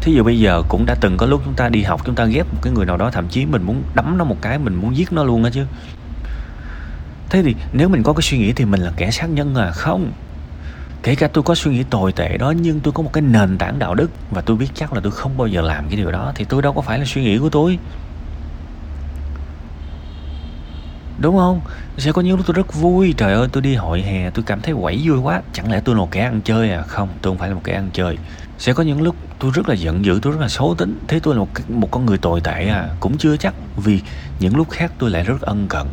Thí 0.00 0.12
dụ 0.12 0.24
bây 0.24 0.38
giờ 0.38 0.62
cũng 0.68 0.86
đã 0.86 0.94
từng 1.00 1.16
có 1.16 1.26
lúc 1.26 1.42
chúng 1.44 1.54
ta 1.54 1.68
đi 1.68 1.82
học, 1.82 2.00
chúng 2.04 2.14
ta 2.14 2.24
ghét 2.24 2.42
một 2.52 2.58
cái 2.62 2.72
người 2.72 2.86
nào 2.86 2.96
đó, 2.96 3.10
thậm 3.10 3.28
chí 3.28 3.46
mình 3.46 3.62
muốn 3.62 3.82
đấm 3.94 4.18
nó 4.18 4.24
một 4.24 4.36
cái, 4.42 4.58
mình 4.58 4.74
muốn 4.74 4.96
giết 4.96 5.12
nó 5.12 5.24
luôn 5.24 5.44
á 5.44 5.50
chứ. 5.50 5.66
Thế 7.30 7.42
thì 7.42 7.54
nếu 7.72 7.88
mình 7.88 8.02
có 8.02 8.12
cái 8.12 8.22
suy 8.22 8.38
nghĩ 8.38 8.52
thì 8.52 8.64
mình 8.64 8.80
là 8.80 8.92
kẻ 8.96 9.10
sát 9.10 9.26
nhân 9.26 9.54
à? 9.54 9.70
Không 9.70 10.12
kể 11.04 11.14
cả 11.14 11.28
tôi 11.28 11.44
có 11.44 11.54
suy 11.54 11.70
nghĩ 11.70 11.82
tồi 11.90 12.12
tệ 12.12 12.36
đó, 12.36 12.50
nhưng 12.50 12.80
tôi 12.80 12.92
có 12.92 13.02
một 13.02 13.12
cái 13.12 13.22
nền 13.22 13.58
tảng 13.58 13.78
đạo 13.78 13.94
đức 13.94 14.10
và 14.30 14.40
tôi 14.40 14.56
biết 14.56 14.68
chắc 14.74 14.92
là 14.92 15.00
tôi 15.00 15.12
không 15.12 15.36
bao 15.36 15.46
giờ 15.46 15.60
làm 15.60 15.88
cái 15.88 15.96
điều 15.96 16.10
đó, 16.10 16.32
thì 16.34 16.44
tôi 16.44 16.62
đâu 16.62 16.72
có 16.72 16.80
phải 16.80 16.98
là 16.98 17.04
suy 17.04 17.22
nghĩ 17.22 17.38
của 17.38 17.48
tôi. 17.48 17.78
Đúng 21.18 21.36
không? 21.36 21.60
Sẽ 21.98 22.12
có 22.12 22.22
những 22.22 22.36
lúc 22.36 22.46
tôi 22.46 22.54
rất 22.54 22.74
vui. 22.74 23.14
Trời 23.16 23.32
ơi, 23.32 23.48
tôi 23.52 23.62
đi 23.62 23.74
hội 23.74 24.02
hè, 24.02 24.30
tôi 24.30 24.44
cảm 24.46 24.60
thấy 24.60 24.74
quẩy 24.80 25.00
vui 25.04 25.18
quá. 25.18 25.42
Chẳng 25.52 25.72
lẽ 25.72 25.80
tôi 25.84 25.94
là 25.94 26.00
một 26.00 26.10
kẻ 26.10 26.20
ăn 26.20 26.40
chơi 26.44 26.70
à? 26.70 26.82
Không, 26.82 27.08
tôi 27.22 27.30
không 27.30 27.38
phải 27.38 27.48
là 27.48 27.54
một 27.54 27.60
kẻ 27.64 27.72
ăn 27.72 27.90
chơi. 27.92 28.18
Sẽ 28.58 28.72
có 28.72 28.82
những 28.82 29.02
lúc 29.02 29.16
tôi 29.38 29.50
rất 29.54 29.68
là 29.68 29.74
giận 29.74 30.04
dữ, 30.04 30.18
tôi 30.22 30.32
rất 30.32 30.40
là 30.40 30.48
xấu 30.48 30.74
tính. 30.78 30.98
Thế 31.08 31.20
tôi 31.20 31.34
là 31.34 31.40
một 31.40 31.48
một 31.68 31.88
con 31.90 32.06
người 32.06 32.18
tồi 32.18 32.40
tệ 32.40 32.68
à? 32.68 32.88
Cũng 33.00 33.18
chưa 33.18 33.36
chắc, 33.36 33.54
vì 33.76 34.00
những 34.40 34.56
lúc 34.56 34.70
khác 34.70 34.92
tôi 34.98 35.10
lại 35.10 35.24
rất 35.24 35.40
ân 35.40 35.66
cần. 35.68 35.88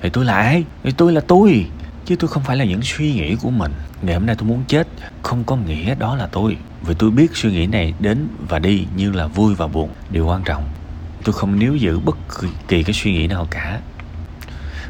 Thì 0.00 0.08
tôi 0.08 0.24
là 0.24 0.34
ai? 0.34 0.64
Thì 0.82 0.92
tôi 0.96 1.12
là 1.12 1.20
tôi 1.20 1.66
chứ 2.06 2.16
tôi 2.16 2.28
không 2.28 2.42
phải 2.42 2.56
là 2.56 2.64
những 2.64 2.82
suy 2.82 3.12
nghĩ 3.12 3.36
của 3.36 3.50
mình. 3.50 3.72
Ngày 4.02 4.14
hôm 4.14 4.26
nay 4.26 4.36
tôi 4.38 4.48
muốn 4.48 4.64
chết. 4.68 4.88
Không 5.22 5.44
có 5.44 5.56
nghĩa 5.56 5.94
đó 5.94 6.16
là 6.16 6.26
tôi. 6.26 6.56
Vì 6.82 6.94
tôi 6.94 7.10
biết 7.10 7.36
suy 7.36 7.52
nghĩ 7.52 7.66
này 7.66 7.94
đến 8.00 8.28
và 8.48 8.58
đi 8.58 8.86
như 8.96 9.12
là 9.12 9.26
vui 9.26 9.54
và 9.54 9.66
buồn. 9.66 9.90
Điều 10.10 10.26
quan 10.26 10.42
trọng, 10.44 10.68
tôi 11.24 11.32
không 11.32 11.58
níu 11.58 11.76
giữ 11.76 11.98
bất 11.98 12.16
kỳ 12.68 12.82
cái 12.82 12.94
suy 12.94 13.12
nghĩ 13.12 13.26
nào 13.26 13.46
cả. 13.50 13.80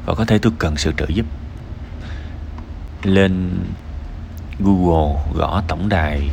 Và 0.06 0.14
có 0.14 0.24
thể 0.24 0.38
tôi 0.38 0.52
cần 0.58 0.76
sự 0.76 0.92
trợ 0.96 1.06
giúp. 1.08 1.26
Lên 3.02 3.50
Google 4.58 5.22
gõ 5.34 5.62
tổng 5.68 5.88
đài. 5.88 6.30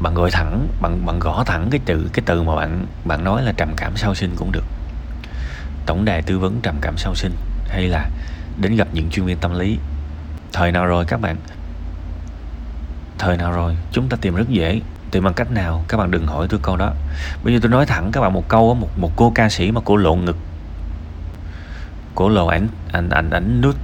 Bạn 0.00 0.14
gọi 0.14 0.30
thẳng, 0.30 0.68
bạn 0.80 1.06
bạn 1.06 1.18
gõ 1.18 1.44
thẳng 1.46 1.68
cái 1.70 1.80
từ 1.84 2.10
cái 2.12 2.22
từ 2.26 2.42
mà 2.42 2.56
bạn 2.56 2.86
bạn 3.04 3.24
nói 3.24 3.42
là 3.42 3.52
trầm 3.52 3.68
cảm 3.76 3.96
sau 3.96 4.14
sinh 4.14 4.36
cũng 4.36 4.52
được. 4.52 4.64
Tổng 5.86 6.04
đài 6.04 6.22
tư 6.22 6.38
vấn 6.38 6.60
trầm 6.62 6.76
cảm 6.80 6.96
sau 6.96 7.14
sinh 7.14 7.32
hay 7.68 7.86
là 7.86 8.10
đến 8.60 8.76
gặp 8.76 8.88
những 8.92 9.10
chuyên 9.10 9.26
viên 9.26 9.38
tâm 9.38 9.58
lý. 9.58 9.78
Thời 10.52 10.72
nào 10.72 10.86
rồi 10.86 11.04
các 11.04 11.20
bạn? 11.20 11.36
Thời 13.18 13.36
nào 13.36 13.52
rồi? 13.52 13.76
Chúng 13.92 14.08
ta 14.08 14.16
tìm 14.20 14.34
rất 14.34 14.48
dễ. 14.48 14.80
Tìm 15.10 15.24
bằng 15.24 15.34
cách 15.34 15.50
nào? 15.50 15.84
Các 15.88 15.96
bạn 15.96 16.10
đừng 16.10 16.26
hỏi 16.26 16.46
tôi 16.50 16.60
câu 16.62 16.76
đó. 16.76 16.92
Bây 17.44 17.54
giờ 17.54 17.58
tôi 17.62 17.70
nói 17.70 17.86
thẳng 17.86 18.12
các 18.12 18.20
bạn 18.20 18.32
một 18.32 18.48
câu 18.48 18.74
một 18.74 18.88
một 18.96 19.12
cô 19.16 19.32
ca 19.34 19.48
sĩ 19.48 19.70
mà 19.70 19.80
cổ 19.84 19.96
lộ 19.96 20.14
ngực. 20.14 20.36
Cổ 22.14 22.28
lộ 22.28 22.46
ảnh 22.46 22.68
ảnh 22.92 23.10
ảnh 23.10 23.30
ảnh 23.30 23.60
nút 23.60 23.74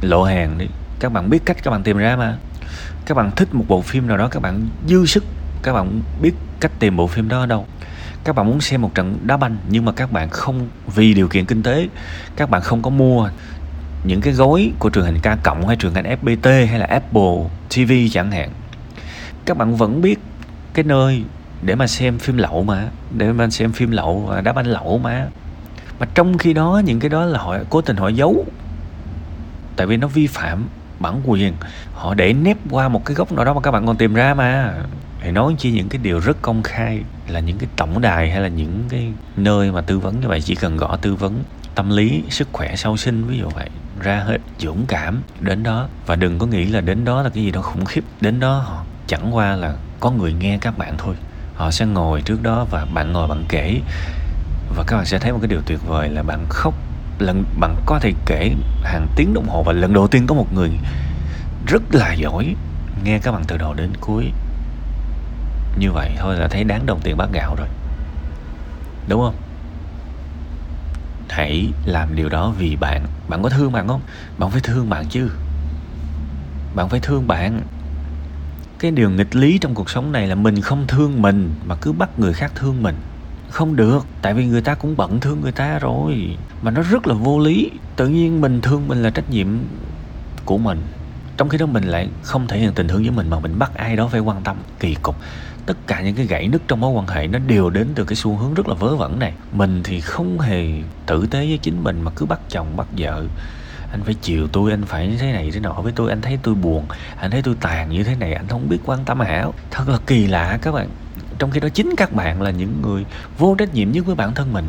lộ 0.00 0.24
hàng 0.24 0.58
đi. 0.58 0.66
Các 1.00 1.12
bạn 1.12 1.30
biết 1.30 1.42
cách 1.44 1.56
các 1.62 1.70
bạn 1.70 1.82
tìm 1.82 1.96
ra 1.96 2.16
mà. 2.16 2.36
Các 3.06 3.16
bạn 3.16 3.30
thích 3.36 3.54
một 3.54 3.64
bộ 3.68 3.82
phim 3.82 4.06
nào 4.06 4.16
đó, 4.16 4.28
các 4.28 4.42
bạn 4.42 4.68
dư 4.88 5.06
sức. 5.06 5.24
Các 5.62 5.72
bạn 5.72 6.00
biết 6.22 6.32
cách 6.60 6.72
tìm 6.78 6.96
bộ 6.96 7.06
phim 7.06 7.28
đó 7.28 7.40
ở 7.40 7.46
đâu 7.46 7.66
các 8.24 8.34
bạn 8.36 8.46
muốn 8.46 8.60
xem 8.60 8.82
một 8.82 8.94
trận 8.94 9.18
đá 9.22 9.36
banh 9.36 9.56
nhưng 9.68 9.84
mà 9.84 9.92
các 9.92 10.12
bạn 10.12 10.30
không, 10.30 10.68
vì 10.94 11.14
điều 11.14 11.28
kiện 11.28 11.46
kinh 11.46 11.62
tế, 11.62 11.88
các 12.36 12.50
bạn 12.50 12.62
không 12.62 12.82
có 12.82 12.90
mua 12.90 13.28
những 14.04 14.20
cái 14.20 14.32
gói 14.32 14.72
của 14.78 14.90
trường 14.90 15.04
hình 15.04 15.18
K 15.18 15.42
cộng 15.42 15.66
hay 15.66 15.76
trường 15.76 15.94
hình 15.94 16.06
FPT 16.22 16.66
hay 16.66 16.78
là 16.78 16.86
Apple 16.86 17.36
TV 17.68 17.92
chẳng 18.12 18.30
hạn. 18.30 18.50
Các 19.44 19.56
bạn 19.56 19.76
vẫn 19.76 20.02
biết 20.02 20.18
cái 20.74 20.84
nơi 20.84 21.24
để 21.62 21.74
mà 21.74 21.86
xem 21.86 22.18
phim 22.18 22.36
lậu 22.36 22.62
mà, 22.64 22.88
để 23.16 23.32
mà 23.32 23.50
xem 23.50 23.72
phim 23.72 23.90
lậu 23.90 24.20
và 24.20 24.40
đá 24.40 24.52
banh 24.52 24.66
lậu 24.66 24.98
mà. 24.98 25.26
Mà 25.98 26.06
trong 26.14 26.38
khi 26.38 26.52
đó, 26.52 26.82
những 26.84 27.00
cái 27.00 27.08
đó 27.08 27.24
là 27.24 27.38
họ, 27.38 27.56
cố 27.70 27.80
tình 27.80 27.96
họ 27.96 28.08
giấu. 28.08 28.46
Tại 29.76 29.86
vì 29.86 29.96
nó 29.96 30.06
vi 30.06 30.26
phạm 30.26 30.64
bản 30.98 31.20
quyền. 31.26 31.54
Họ 31.94 32.14
để 32.14 32.32
nép 32.32 32.56
qua 32.70 32.88
một 32.88 33.04
cái 33.04 33.14
góc 33.14 33.32
nào 33.32 33.44
đó 33.44 33.54
mà 33.54 33.60
các 33.60 33.70
bạn 33.70 33.86
còn 33.86 33.96
tìm 33.96 34.14
ra 34.14 34.34
mà 34.34 34.74
hãy 35.20 35.32
nói 35.32 35.54
chi 35.58 35.70
những 35.70 35.88
cái 35.88 36.00
điều 36.02 36.18
rất 36.18 36.42
công 36.42 36.62
khai 36.62 37.00
là 37.28 37.40
những 37.40 37.58
cái 37.58 37.68
tổng 37.76 38.00
đài 38.00 38.30
hay 38.30 38.40
là 38.40 38.48
những 38.48 38.84
cái 38.88 39.12
nơi 39.36 39.72
mà 39.72 39.80
tư 39.80 39.98
vấn 39.98 40.20
như 40.20 40.28
vậy, 40.28 40.40
chỉ 40.40 40.54
cần 40.54 40.76
gõ 40.76 40.96
tư 40.96 41.14
vấn 41.14 41.44
tâm 41.74 41.90
lý, 41.90 42.22
sức 42.30 42.48
khỏe 42.52 42.76
sau 42.76 42.96
sinh, 42.96 43.26
ví 43.26 43.38
dụ 43.38 43.48
vậy, 43.48 43.68
ra 44.00 44.16
hết 44.16 44.38
dũng 44.58 44.84
cảm 44.88 45.22
đến 45.40 45.62
đó. 45.62 45.88
Và 46.06 46.16
đừng 46.16 46.38
có 46.38 46.46
nghĩ 46.46 46.64
là 46.64 46.80
đến 46.80 47.04
đó 47.04 47.22
là 47.22 47.28
cái 47.28 47.44
gì 47.44 47.50
đó 47.50 47.62
khủng 47.62 47.84
khiếp, 47.84 48.04
đến 48.20 48.40
đó 48.40 48.58
họ 48.58 48.84
chẳng 49.06 49.34
qua 49.34 49.56
là 49.56 49.74
có 50.00 50.10
người 50.10 50.32
nghe 50.32 50.58
các 50.60 50.78
bạn 50.78 50.94
thôi. 50.98 51.14
Họ 51.54 51.70
sẽ 51.70 51.86
ngồi 51.86 52.22
trước 52.22 52.42
đó 52.42 52.66
và 52.70 52.86
bạn 52.94 53.12
ngồi 53.12 53.28
bạn 53.28 53.44
kể. 53.48 53.80
Và 54.76 54.84
các 54.86 54.96
bạn 54.96 55.06
sẽ 55.06 55.18
thấy 55.18 55.32
một 55.32 55.38
cái 55.42 55.48
điều 55.48 55.60
tuyệt 55.66 55.78
vời 55.86 56.08
là 56.08 56.22
bạn 56.22 56.46
khóc 56.48 56.74
lần, 57.18 57.44
bạn 57.60 57.76
có 57.86 57.98
thể 57.98 58.12
kể 58.26 58.50
hàng 58.82 59.06
tiếng 59.16 59.34
đồng 59.34 59.48
hồ. 59.48 59.62
Và 59.62 59.72
lần 59.72 59.94
đầu 59.94 60.08
tiên 60.08 60.26
có 60.26 60.34
một 60.34 60.52
người 60.54 60.70
rất 61.66 61.82
là 61.92 62.12
giỏi 62.12 62.54
nghe 63.04 63.18
các 63.18 63.32
bạn 63.32 63.42
từ 63.48 63.56
đầu 63.56 63.74
đến 63.74 63.90
cuối 64.00 64.24
như 65.76 65.92
vậy 65.92 66.10
thôi 66.18 66.36
là 66.36 66.48
thấy 66.48 66.64
đáng 66.64 66.86
đồng 66.86 67.00
tiền 67.02 67.16
bát 67.16 67.28
gạo 67.32 67.54
rồi. 67.58 67.68
Đúng 69.08 69.20
không? 69.20 69.34
Hãy 71.28 71.68
làm 71.84 72.16
điều 72.16 72.28
đó 72.28 72.54
vì 72.58 72.76
bạn. 72.76 73.06
Bạn 73.28 73.42
có 73.42 73.48
thương 73.48 73.72
bạn 73.72 73.88
không? 73.88 74.00
Bạn 74.38 74.50
phải 74.50 74.60
thương 74.60 74.90
bạn 74.90 75.06
chứ. 75.10 75.30
Bạn 76.74 76.88
phải 76.88 77.00
thương 77.00 77.26
bạn. 77.26 77.60
Cái 78.78 78.90
điều 78.90 79.10
nghịch 79.10 79.36
lý 79.36 79.58
trong 79.58 79.74
cuộc 79.74 79.90
sống 79.90 80.12
này 80.12 80.26
là 80.26 80.34
mình 80.34 80.60
không 80.60 80.86
thương 80.86 81.22
mình 81.22 81.54
mà 81.64 81.74
cứ 81.80 81.92
bắt 81.92 82.18
người 82.18 82.32
khác 82.32 82.52
thương 82.54 82.82
mình. 82.82 82.94
Không 83.50 83.76
được, 83.76 84.06
tại 84.22 84.34
vì 84.34 84.46
người 84.46 84.62
ta 84.62 84.74
cũng 84.74 84.96
bận 84.96 85.20
thương 85.20 85.40
người 85.40 85.52
ta 85.52 85.78
rồi. 85.78 86.36
Mà 86.62 86.70
nó 86.70 86.82
rất 86.82 87.06
là 87.06 87.14
vô 87.14 87.38
lý. 87.38 87.70
Tự 87.96 88.08
nhiên 88.08 88.40
mình 88.40 88.60
thương 88.60 88.88
mình 88.88 89.02
là 89.02 89.10
trách 89.10 89.30
nhiệm 89.30 89.46
của 90.44 90.58
mình. 90.58 90.82
Trong 91.36 91.48
khi 91.48 91.58
đó 91.58 91.66
mình 91.66 91.84
lại 91.84 92.08
không 92.22 92.46
thể 92.46 92.58
hiện 92.58 92.72
tình 92.74 92.88
thương 92.88 93.02
với 93.02 93.10
mình 93.10 93.30
mà 93.30 93.40
mình 93.40 93.58
bắt 93.58 93.74
ai 93.74 93.96
đó 93.96 94.08
phải 94.08 94.20
quan 94.20 94.42
tâm, 94.42 94.56
kỳ 94.80 94.94
cục 94.94 95.16
tất 95.66 95.76
cả 95.86 96.00
những 96.00 96.14
cái 96.14 96.26
gãy 96.26 96.48
nứt 96.48 96.62
trong 96.68 96.80
mối 96.80 96.92
quan 96.92 97.06
hệ 97.06 97.26
nó 97.26 97.38
đều 97.38 97.70
đến 97.70 97.88
từ 97.94 98.04
cái 98.04 98.16
xu 98.16 98.36
hướng 98.36 98.54
rất 98.54 98.68
là 98.68 98.74
vớ 98.74 98.96
vẩn 98.96 99.18
này. 99.18 99.32
Mình 99.52 99.82
thì 99.84 100.00
không 100.00 100.40
hề 100.40 100.66
tử 101.06 101.26
tế 101.30 101.38
với 101.38 101.58
chính 101.62 101.84
mình 101.84 102.02
mà 102.02 102.10
cứ 102.16 102.26
bắt 102.26 102.40
chồng, 102.48 102.76
bắt 102.76 102.86
vợ. 102.98 103.24
Anh 103.92 104.02
phải 104.04 104.14
chiều 104.22 104.48
tôi, 104.52 104.70
anh 104.70 104.82
phải 104.82 105.16
thế 105.18 105.32
này 105.32 105.50
thế 105.50 105.60
nọ. 105.60 105.72
Với 105.72 105.92
tôi, 105.96 106.10
anh 106.10 106.20
thấy 106.20 106.38
tôi 106.42 106.54
buồn, 106.54 106.84
anh 107.16 107.30
thấy 107.30 107.42
tôi 107.42 107.54
tàn 107.60 107.90
như 107.90 108.04
thế 108.04 108.14
này, 108.14 108.34
anh 108.34 108.48
không 108.48 108.68
biết 108.68 108.78
quan 108.86 109.04
tâm 109.04 109.20
hảo 109.20 109.54
thật 109.70 109.88
là 109.88 109.98
kỳ 110.06 110.26
lạ 110.26 110.58
các 110.62 110.72
bạn. 110.72 110.88
Trong 111.38 111.50
khi 111.50 111.60
đó 111.60 111.68
chính 111.68 111.94
các 111.96 112.12
bạn 112.12 112.42
là 112.42 112.50
những 112.50 112.82
người 112.82 113.04
vô 113.38 113.54
trách 113.58 113.74
nhiệm 113.74 113.92
nhất 113.92 114.06
với 114.06 114.14
bản 114.14 114.34
thân 114.34 114.52
mình. 114.52 114.68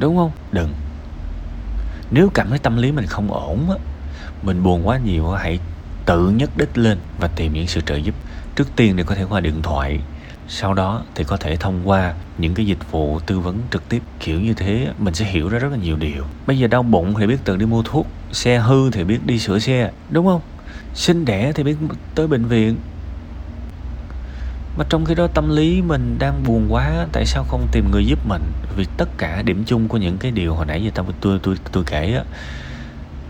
Đúng 0.00 0.16
không? 0.16 0.30
Đừng. 0.52 0.72
Nếu 2.10 2.30
cảm 2.34 2.50
thấy 2.50 2.58
tâm 2.58 2.76
lý 2.76 2.92
mình 2.92 3.06
không 3.06 3.32
ổn 3.32 3.70
á, 3.70 3.76
mình 4.42 4.62
buồn 4.62 4.86
quá 4.88 4.98
nhiều 4.98 5.30
hãy 5.30 5.58
tự 6.06 6.30
nhất 6.30 6.50
đích 6.56 6.78
lên 6.78 6.98
và 7.20 7.28
tìm 7.28 7.52
những 7.52 7.66
sự 7.66 7.80
trợ 7.80 7.96
giúp 7.96 8.14
trước 8.56 8.76
tiên 8.76 8.96
thì 8.96 9.02
có 9.02 9.14
thể 9.14 9.24
qua 9.24 9.40
điện 9.40 9.62
thoại, 9.62 10.00
sau 10.48 10.74
đó 10.74 11.02
thì 11.14 11.24
có 11.24 11.36
thể 11.36 11.56
thông 11.56 11.88
qua 11.88 12.14
những 12.38 12.54
cái 12.54 12.66
dịch 12.66 12.90
vụ 12.90 13.20
tư 13.26 13.40
vấn 13.40 13.60
trực 13.70 13.88
tiếp. 13.88 14.02
Kiểu 14.20 14.40
như 14.40 14.54
thế, 14.54 14.88
mình 14.98 15.14
sẽ 15.14 15.24
hiểu 15.24 15.48
ra 15.48 15.58
rất 15.58 15.68
là 15.72 15.76
nhiều 15.76 15.96
điều. 15.96 16.24
Bây 16.46 16.58
giờ 16.58 16.66
đau 16.66 16.82
bụng 16.82 17.14
thì 17.18 17.26
biết 17.26 17.44
tự 17.44 17.56
đi 17.56 17.66
mua 17.66 17.82
thuốc, 17.82 18.06
xe 18.32 18.58
hư 18.58 18.90
thì 18.90 19.04
biết 19.04 19.26
đi 19.26 19.38
sửa 19.38 19.58
xe, 19.58 19.90
đúng 20.10 20.26
không? 20.26 20.40
Sinh 20.94 21.24
đẻ 21.24 21.52
thì 21.52 21.62
biết 21.62 21.76
tới 22.14 22.26
bệnh 22.26 22.44
viện. 22.44 22.76
Mà 24.76 24.84
trong 24.88 25.04
khi 25.04 25.14
đó 25.14 25.26
tâm 25.26 25.56
lý 25.56 25.82
mình 25.82 26.16
đang 26.18 26.42
buồn 26.46 26.66
quá, 26.72 27.06
tại 27.12 27.26
sao 27.26 27.44
không 27.48 27.66
tìm 27.72 27.90
người 27.90 28.06
giúp 28.06 28.18
mình? 28.26 28.42
Vì 28.76 28.86
tất 28.96 29.08
cả 29.18 29.42
điểm 29.42 29.64
chung 29.66 29.88
của 29.88 29.96
những 29.96 30.18
cái 30.18 30.30
điều 30.30 30.54
hồi 30.54 30.66
nãy 30.66 30.84
giờ 30.84 30.90
tôi 30.94 31.06
tôi 31.20 31.38
tôi 31.42 31.56
tôi 31.72 31.84
kể 31.86 32.14
á, 32.14 32.24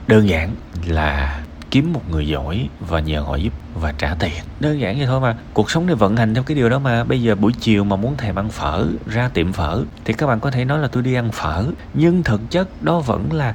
đơn 0.09 0.29
giản 0.29 0.51
là 0.87 1.42
kiếm 1.73 1.93
một 1.93 2.03
người 2.11 2.29
giỏi 2.29 2.69
và 2.81 3.01
nhờ 3.01 3.21
họ 3.21 3.37
giúp 3.37 3.53
và 3.75 3.93
trả 3.99 4.15
tiền. 4.15 4.33
Đơn 4.61 4.81
giản 4.81 4.99
vậy 4.99 5.07
thôi 5.07 5.21
mà. 5.21 5.37
Cuộc 5.55 5.71
sống 5.71 5.87
này 5.87 5.95
vận 5.95 6.17
hành 6.17 6.35
theo 6.35 6.43
cái 6.43 6.55
điều 6.55 6.69
đó 6.69 6.79
mà. 6.79 7.05
Bây 7.05 7.23
giờ 7.23 7.35
buổi 7.35 7.53
chiều 7.61 7.85
mà 7.85 7.97
muốn 7.97 8.17
thèm 8.17 8.39
ăn 8.39 8.49
phở, 8.49 8.87
ra 9.07 9.29
tiệm 9.29 9.53
phở, 9.53 9.83
thì 10.05 10.13
các 10.13 10.27
bạn 10.27 10.41
có 10.41 10.51
thể 10.51 10.65
nói 10.65 10.79
là 10.79 10.89
tôi 10.89 11.03
đi 11.03 11.15
ăn 11.15 11.33
phở. 11.33 11.65
Nhưng 11.95 12.23
thực 12.23 12.41
chất 12.51 12.83
đó 12.83 13.01
vẫn 13.01 13.33
là 13.33 13.55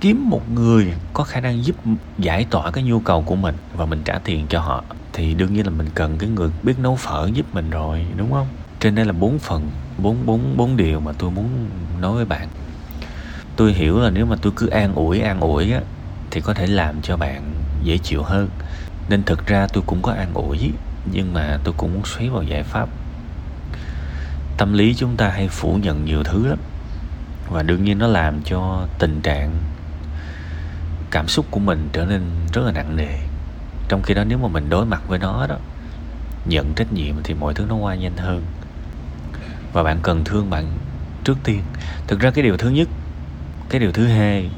kiếm 0.00 0.30
một 0.30 0.50
người 0.54 0.92
có 1.12 1.24
khả 1.24 1.40
năng 1.40 1.64
giúp 1.64 1.76
giải 2.18 2.46
tỏa 2.50 2.70
cái 2.70 2.84
nhu 2.84 3.00
cầu 3.00 3.22
của 3.22 3.36
mình 3.36 3.54
và 3.76 3.86
mình 3.86 4.02
trả 4.04 4.18
tiền 4.18 4.46
cho 4.48 4.60
họ. 4.60 4.84
Thì 5.12 5.34
đương 5.34 5.54
nhiên 5.54 5.66
là 5.66 5.72
mình 5.72 5.88
cần 5.94 6.18
cái 6.18 6.30
người 6.30 6.50
biết 6.62 6.74
nấu 6.78 6.96
phở 6.96 7.28
giúp 7.34 7.46
mình 7.52 7.70
rồi, 7.70 8.06
đúng 8.16 8.32
không? 8.32 8.46
Trên 8.80 8.94
đây 8.94 9.04
là 9.04 9.12
bốn 9.12 9.38
phần, 9.38 9.70
bốn 9.98 10.26
bốn 10.26 10.56
bốn 10.56 10.76
điều 10.76 11.00
mà 11.00 11.12
tôi 11.18 11.30
muốn 11.30 11.48
nói 12.00 12.12
với 12.12 12.24
bạn. 12.24 12.48
Tôi 13.56 13.72
hiểu 13.72 13.98
là 13.98 14.10
nếu 14.10 14.26
mà 14.26 14.36
tôi 14.42 14.52
cứ 14.56 14.66
an 14.66 14.94
ủi 14.94 15.20
an 15.20 15.40
ủi 15.40 15.72
á 15.72 15.80
thì 16.30 16.40
có 16.40 16.54
thể 16.54 16.66
làm 16.66 17.02
cho 17.02 17.16
bạn 17.16 17.52
dễ 17.82 17.98
chịu 17.98 18.22
hơn. 18.22 18.48
Nên 19.08 19.22
thực 19.22 19.46
ra 19.46 19.66
tôi 19.72 19.82
cũng 19.86 20.02
có 20.02 20.12
an 20.12 20.34
ủi, 20.34 20.72
nhưng 21.12 21.34
mà 21.34 21.58
tôi 21.64 21.74
cũng 21.76 21.94
muốn 21.94 22.04
xoáy 22.04 22.28
vào 22.28 22.42
giải 22.42 22.62
pháp. 22.62 22.88
Tâm 24.56 24.72
lý 24.72 24.94
chúng 24.94 25.16
ta 25.16 25.28
hay 25.28 25.48
phủ 25.48 25.78
nhận 25.82 26.04
nhiều 26.04 26.22
thứ 26.24 26.46
lắm, 26.46 26.58
và 27.50 27.62
đương 27.62 27.84
nhiên 27.84 27.98
nó 27.98 28.06
làm 28.06 28.40
cho 28.44 28.86
tình 28.98 29.20
trạng, 29.20 29.50
cảm 31.10 31.28
xúc 31.28 31.46
của 31.50 31.60
mình 31.60 31.88
trở 31.92 32.04
nên 32.04 32.22
rất 32.52 32.62
là 32.64 32.72
nặng 32.72 32.96
nề. 32.96 33.18
Trong 33.88 34.02
khi 34.02 34.14
đó 34.14 34.24
nếu 34.24 34.38
mà 34.38 34.48
mình 34.48 34.70
đối 34.70 34.86
mặt 34.86 35.02
với 35.08 35.18
nó 35.18 35.46
đó, 35.46 35.56
nhận 36.44 36.72
trách 36.76 36.92
nhiệm 36.92 37.14
thì 37.24 37.34
mọi 37.34 37.54
thứ 37.54 37.64
nó 37.68 37.74
qua 37.74 37.94
nhanh 37.94 38.16
hơn. 38.16 38.42
Và 39.72 39.82
bạn 39.82 39.98
cần 40.02 40.24
thương 40.24 40.50
bạn 40.50 40.64
trước 41.24 41.38
tiên. 41.44 41.62
Thực 42.06 42.20
ra 42.20 42.30
cái 42.30 42.44
điều 42.44 42.56
thứ 42.56 42.70
nhất, 42.70 42.88
cái 43.68 43.80
điều 43.80 43.92
thứ 43.92 44.06
hai 44.06 44.50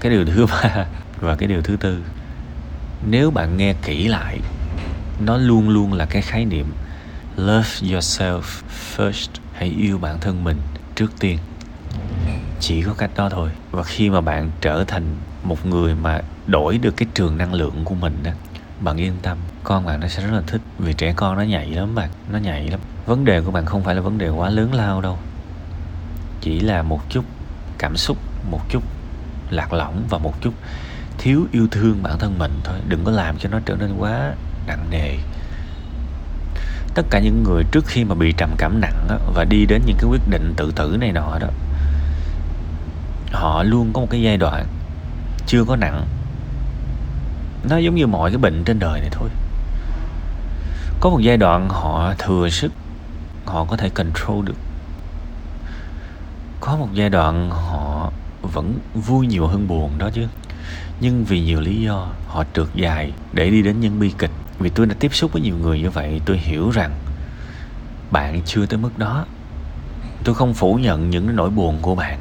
cái 0.00 0.12
điều 0.12 0.24
thứ 0.24 0.46
ba 0.46 0.86
và 1.20 1.34
cái 1.34 1.48
điều 1.48 1.62
thứ 1.62 1.76
tư, 1.76 2.02
nếu 3.10 3.30
bạn 3.30 3.56
nghe 3.56 3.74
kỹ 3.84 4.08
lại, 4.08 4.38
nó 5.20 5.36
luôn 5.36 5.68
luôn 5.68 5.92
là 5.92 6.06
cái 6.06 6.22
khái 6.22 6.44
niệm 6.44 6.66
love 7.36 7.68
yourself 7.82 8.42
first, 8.96 9.28
hãy 9.54 9.68
yêu 9.68 9.98
bản 9.98 10.18
thân 10.20 10.44
mình 10.44 10.56
trước 10.94 11.12
tiên. 11.20 11.38
Chỉ 12.60 12.82
có 12.82 12.94
cách 12.98 13.10
đó 13.16 13.28
thôi. 13.28 13.50
Và 13.70 13.82
khi 13.82 14.10
mà 14.10 14.20
bạn 14.20 14.50
trở 14.60 14.84
thành 14.84 15.16
một 15.42 15.66
người 15.66 15.94
mà 15.94 16.20
đổi 16.46 16.78
được 16.78 16.96
cái 16.96 17.08
trường 17.14 17.38
năng 17.38 17.54
lượng 17.54 17.84
của 17.84 17.94
mình 17.94 18.18
đó 18.22 18.30
bạn 18.80 18.96
yên 18.96 19.12
tâm, 19.22 19.38
con 19.64 19.86
bạn 19.86 20.00
nó 20.00 20.08
sẽ 20.08 20.22
rất 20.22 20.32
là 20.32 20.42
thích. 20.46 20.60
Vì 20.78 20.92
trẻ 20.92 21.12
con 21.16 21.36
nó 21.36 21.42
nhạy 21.42 21.70
lắm 21.70 21.94
bạn, 21.94 22.10
nó 22.32 22.38
nhạy 22.38 22.68
lắm. 22.68 22.80
Vấn 23.06 23.24
đề 23.24 23.40
của 23.40 23.50
bạn 23.50 23.66
không 23.66 23.84
phải 23.84 23.94
là 23.94 24.00
vấn 24.00 24.18
đề 24.18 24.28
quá 24.28 24.50
lớn 24.50 24.74
lao 24.74 25.00
đâu. 25.00 25.18
Chỉ 26.40 26.60
là 26.60 26.82
một 26.82 27.00
chút 27.10 27.24
cảm 27.78 27.96
xúc, 27.96 28.18
một 28.50 28.60
chút 28.70 28.82
lạc 29.50 29.72
lõng 29.72 30.04
và 30.10 30.18
một 30.18 30.34
chút 30.40 30.54
thiếu 31.18 31.46
yêu 31.52 31.68
thương 31.70 32.02
bản 32.02 32.18
thân 32.18 32.38
mình 32.38 32.60
thôi. 32.64 32.76
Đừng 32.88 33.04
có 33.04 33.10
làm 33.10 33.38
cho 33.38 33.48
nó 33.48 33.58
trở 33.66 33.74
nên 33.74 33.96
quá 33.98 34.32
nặng 34.66 34.86
nề. 34.90 35.14
Tất 36.94 37.02
cả 37.10 37.20
những 37.20 37.42
người 37.42 37.64
trước 37.72 37.86
khi 37.86 38.04
mà 38.04 38.14
bị 38.14 38.32
trầm 38.36 38.50
cảm 38.58 38.80
nặng 38.80 39.06
á, 39.08 39.16
và 39.34 39.44
đi 39.44 39.66
đến 39.66 39.82
những 39.86 39.96
cái 39.96 40.10
quyết 40.10 40.22
định 40.30 40.54
tự 40.56 40.72
tử 40.76 40.96
này 41.00 41.12
nọ 41.12 41.38
đó 41.38 41.48
họ 43.32 43.62
luôn 43.62 43.92
có 43.92 44.00
một 44.00 44.06
cái 44.10 44.22
giai 44.22 44.36
đoạn 44.36 44.66
chưa 45.46 45.64
có 45.64 45.76
nặng. 45.76 46.06
Nó 47.70 47.76
giống 47.76 47.94
như 47.94 48.06
mọi 48.06 48.30
cái 48.30 48.38
bệnh 48.38 48.64
trên 48.64 48.78
đời 48.78 49.00
này 49.00 49.08
thôi. 49.12 49.28
Có 51.00 51.10
một 51.10 51.18
giai 51.20 51.36
đoạn 51.36 51.68
họ 51.68 52.14
thừa 52.18 52.48
sức 52.48 52.72
họ 53.46 53.64
có 53.64 53.76
thể 53.76 53.88
control 53.88 54.44
được. 54.44 54.56
Có 56.60 56.76
một 56.76 56.88
giai 56.92 57.10
đoạn 57.10 57.50
họ 57.50 57.95
vẫn 58.46 58.78
vui 58.94 59.26
nhiều 59.26 59.46
hơn 59.46 59.68
buồn 59.68 59.90
đó 59.98 60.10
chứ. 60.14 60.26
Nhưng 61.00 61.24
vì 61.24 61.40
nhiều 61.40 61.60
lý 61.60 61.82
do 61.82 62.08
họ 62.28 62.44
trượt 62.54 62.66
dài 62.74 63.12
để 63.32 63.50
đi 63.50 63.62
đến 63.62 63.80
những 63.80 64.00
bi 64.00 64.12
kịch. 64.18 64.30
Vì 64.58 64.70
tôi 64.70 64.86
đã 64.86 64.94
tiếp 65.00 65.14
xúc 65.14 65.32
với 65.32 65.42
nhiều 65.42 65.56
người 65.56 65.80
như 65.80 65.90
vậy 65.90 66.20
tôi 66.26 66.38
hiểu 66.38 66.70
rằng 66.70 66.90
bạn 68.10 68.42
chưa 68.46 68.66
tới 68.66 68.78
mức 68.78 68.98
đó. 68.98 69.24
Tôi 70.24 70.34
không 70.34 70.54
phủ 70.54 70.74
nhận 70.74 71.10
những 71.10 71.36
nỗi 71.36 71.50
buồn 71.50 71.78
của 71.82 71.94
bạn 71.94 72.18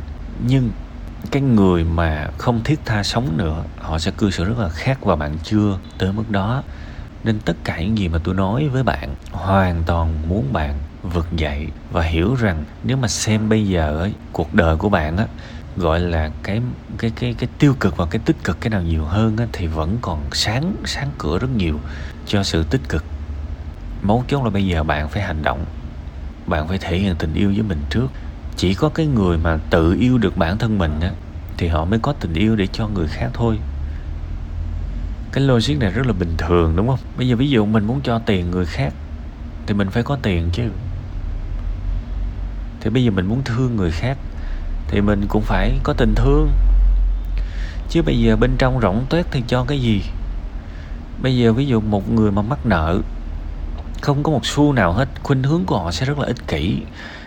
nhưng 0.47 0.69
cái 1.31 1.41
người 1.41 1.83
mà 1.83 2.27
không 2.37 2.63
thiết 2.63 2.79
tha 2.85 3.03
sống 3.03 3.37
nữa 3.37 3.63
họ 3.79 3.99
sẽ 3.99 4.11
cư 4.11 4.31
xử 4.31 4.43
rất 4.43 4.59
là 4.59 4.69
khác 4.69 5.05
và 5.05 5.15
bạn 5.15 5.37
chưa 5.43 5.77
tới 5.97 6.13
mức 6.13 6.31
đó. 6.31 6.63
Nên 7.23 7.39
tất 7.39 7.57
cả 7.63 7.81
những 7.81 7.97
gì 7.97 8.07
mà 8.07 8.19
tôi 8.23 8.35
nói 8.35 8.67
với 8.67 8.83
bạn 8.83 9.15
hoàn 9.31 9.83
toàn 9.83 10.13
muốn 10.29 10.53
bạn 10.53 10.73
vực 11.03 11.27
dậy 11.37 11.67
và 11.91 12.01
hiểu 12.01 12.35
rằng 12.35 12.63
nếu 12.83 12.97
mà 12.97 13.07
xem 13.07 13.49
bây 13.49 13.67
giờ 13.67 13.97
ấy, 13.97 14.13
cuộc 14.31 14.53
đời 14.53 14.77
của 14.77 14.89
bạn 14.89 15.17
á 15.17 15.25
gọi 15.77 15.99
là 15.99 16.29
cái 16.43 16.61
cái 16.97 17.11
cái 17.15 17.35
cái 17.37 17.49
tiêu 17.59 17.75
cực 17.79 17.97
và 17.97 18.05
cái 18.05 18.21
tích 18.25 18.35
cực 18.43 18.61
cái 18.61 18.69
nào 18.69 18.81
nhiều 18.81 19.05
hơn 19.05 19.37
á, 19.37 19.45
thì 19.53 19.67
vẫn 19.67 19.97
còn 20.01 20.21
sáng 20.31 20.75
sáng 20.85 21.09
cửa 21.17 21.39
rất 21.39 21.49
nhiều 21.57 21.79
cho 22.25 22.43
sự 22.43 22.63
tích 22.63 22.81
cực. 22.89 23.03
Mấu 24.01 24.23
chốt 24.27 24.43
là 24.43 24.49
bây 24.49 24.65
giờ 24.65 24.83
bạn 24.83 25.09
phải 25.09 25.23
hành 25.23 25.43
động 25.43 25.65
bạn 26.47 26.67
phải 26.67 26.77
thể 26.77 26.97
hiện 26.97 27.15
tình 27.15 27.33
yêu 27.33 27.51
với 27.55 27.63
mình 27.63 27.81
trước. 27.89 28.07
Chỉ 28.57 28.73
có 28.73 28.89
cái 28.89 29.05
người 29.05 29.37
mà 29.37 29.57
tự 29.69 29.97
yêu 29.99 30.17
được 30.17 30.37
bản 30.37 30.57
thân 30.57 30.77
mình 30.77 30.99
á 31.01 31.11
thì 31.57 31.67
họ 31.67 31.85
mới 31.85 31.99
có 31.99 32.13
tình 32.13 32.33
yêu 32.33 32.55
để 32.55 32.67
cho 32.67 32.87
người 32.87 33.07
khác 33.07 33.29
thôi. 33.33 33.59
Cái 35.31 35.43
logic 35.43 35.79
này 35.79 35.91
rất 35.91 36.07
là 36.07 36.13
bình 36.13 36.33
thường 36.37 36.75
đúng 36.75 36.87
không? 36.87 36.99
Bây 37.17 37.27
giờ 37.27 37.35
ví 37.35 37.49
dụ 37.49 37.65
mình 37.65 37.87
muốn 37.87 38.01
cho 38.03 38.19
tiền 38.19 38.51
người 38.51 38.65
khác 38.65 38.93
thì 39.67 39.73
mình 39.73 39.89
phải 39.89 40.03
có 40.03 40.17
tiền 40.21 40.49
chứ. 40.53 40.63
Thì 42.81 42.89
bây 42.89 43.03
giờ 43.03 43.11
mình 43.11 43.25
muốn 43.25 43.41
thương 43.45 43.75
người 43.75 43.91
khác 43.91 44.17
thì 44.87 45.01
mình 45.01 45.25
cũng 45.27 45.41
phải 45.41 45.79
có 45.83 45.93
tình 45.93 46.15
thương. 46.15 46.49
Chứ 47.89 48.01
bây 48.01 48.19
giờ 48.19 48.35
bên 48.35 48.55
trong 48.57 48.81
rỗng 48.81 49.05
tuếch 49.09 49.25
thì 49.31 49.43
cho 49.47 49.63
cái 49.63 49.79
gì? 49.79 50.01
Bây 51.21 51.37
giờ 51.37 51.53
ví 51.53 51.65
dụ 51.65 51.81
một 51.81 52.11
người 52.11 52.31
mà 52.31 52.41
mắc 52.41 52.65
nợ, 52.65 52.99
không 54.01 54.23
có 54.23 54.31
một 54.31 54.45
xu 54.45 54.73
nào 54.73 54.93
hết, 54.93 55.07
khuynh 55.23 55.43
hướng 55.43 55.65
của 55.65 55.79
họ 55.79 55.91
sẽ 55.91 56.05
rất 56.05 56.19
là 56.19 56.25
ích 56.25 56.47
kỷ. 56.47 56.81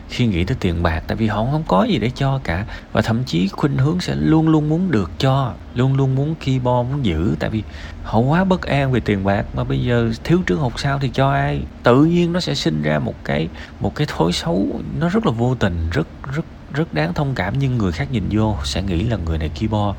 Khi 0.08 0.26
nghĩ 0.26 0.44
tới 0.44 0.56
tiền 0.60 0.82
bạc, 0.82 1.02
tại 1.06 1.16
vì 1.16 1.26
họ 1.26 1.46
không 1.52 1.64
có 1.68 1.84
gì 1.84 1.98
để 1.98 2.10
cho 2.14 2.40
cả. 2.44 2.66
Và 2.92 3.02
thậm 3.02 3.24
chí 3.24 3.48
khuynh 3.48 3.78
hướng 3.78 4.00
sẽ 4.00 4.14
luôn 4.14 4.48
luôn 4.48 4.68
muốn 4.68 4.90
được 4.90 5.10
cho, 5.18 5.52
luôn 5.74 5.96
luôn 5.96 6.14
muốn 6.14 6.34
keyboard, 6.34 6.90
muốn 6.90 7.04
giữ. 7.04 7.36
Tại 7.38 7.50
vì 7.50 7.62
họ 8.04 8.18
quá 8.18 8.44
bất 8.44 8.62
an 8.62 8.92
về 8.92 9.00
tiền 9.00 9.24
bạc, 9.24 9.46
mà 9.54 9.64
bây 9.64 9.82
giờ 9.82 10.10
thiếu 10.24 10.38
trước 10.46 10.56
hụt 10.56 10.72
sau 10.76 10.98
thì 10.98 11.10
cho 11.14 11.30
ai? 11.30 11.62
Tự 11.82 12.04
nhiên 12.04 12.32
nó 12.32 12.40
sẽ 12.40 12.54
sinh 12.54 12.82
ra 12.82 12.98
một 12.98 13.14
cái 13.24 13.48
một 13.80 13.94
cái 13.94 14.06
thói 14.16 14.32
xấu, 14.32 14.80
nó 15.00 15.08
rất 15.08 15.26
là 15.26 15.32
vô 15.32 15.54
tình, 15.54 15.88
rất 15.92 16.06
rất 16.34 16.44
rất 16.74 16.94
đáng 16.94 17.14
thông 17.14 17.34
cảm, 17.34 17.58
nhưng 17.58 17.78
người 17.78 17.92
khác 17.92 18.08
nhìn 18.12 18.24
vô 18.30 18.56
sẽ 18.64 18.82
nghĩ 18.82 19.02
là 19.02 19.16
người 19.16 19.38
này 19.38 19.48
keyboard, 19.48 19.98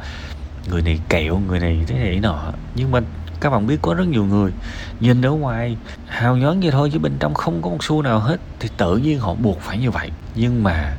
người 0.70 0.82
này 0.82 1.00
kẹo, 1.10 1.40
người 1.48 1.60
này 1.60 1.84
thế 1.88 1.96
này 1.96 2.20
nọ. 2.20 2.54
Nhưng 2.76 2.92
mà 2.92 3.00
các 3.40 3.50
bạn 3.50 3.68
biết 3.68 3.78
có 3.82 3.94
rất 3.94 4.08
nhiều 4.08 4.26
người 4.26 4.52
nhìn 5.00 5.22
ở 5.22 5.32
ngoài, 5.32 5.78
hào 6.08 6.38
nhoáng 6.38 6.62
vậy 6.62 6.72
thôi, 6.72 6.90
chứ 6.94 7.00
bên 7.00 7.14
trong 7.20 7.34
không 7.34 7.62
có 7.62 7.70
một 7.70 7.84
xu 7.84 8.02
nào 8.02 8.20
hết, 8.20 8.38
thì 8.60 8.70
tự 8.78 8.98
nhiên 8.98 9.20
họ 9.20 9.34
buộc 9.34 9.62
phải 9.62 9.78
như 9.78 9.92
vậy. 9.92 10.12
Nhưng 10.36 10.64
mà 10.64 10.96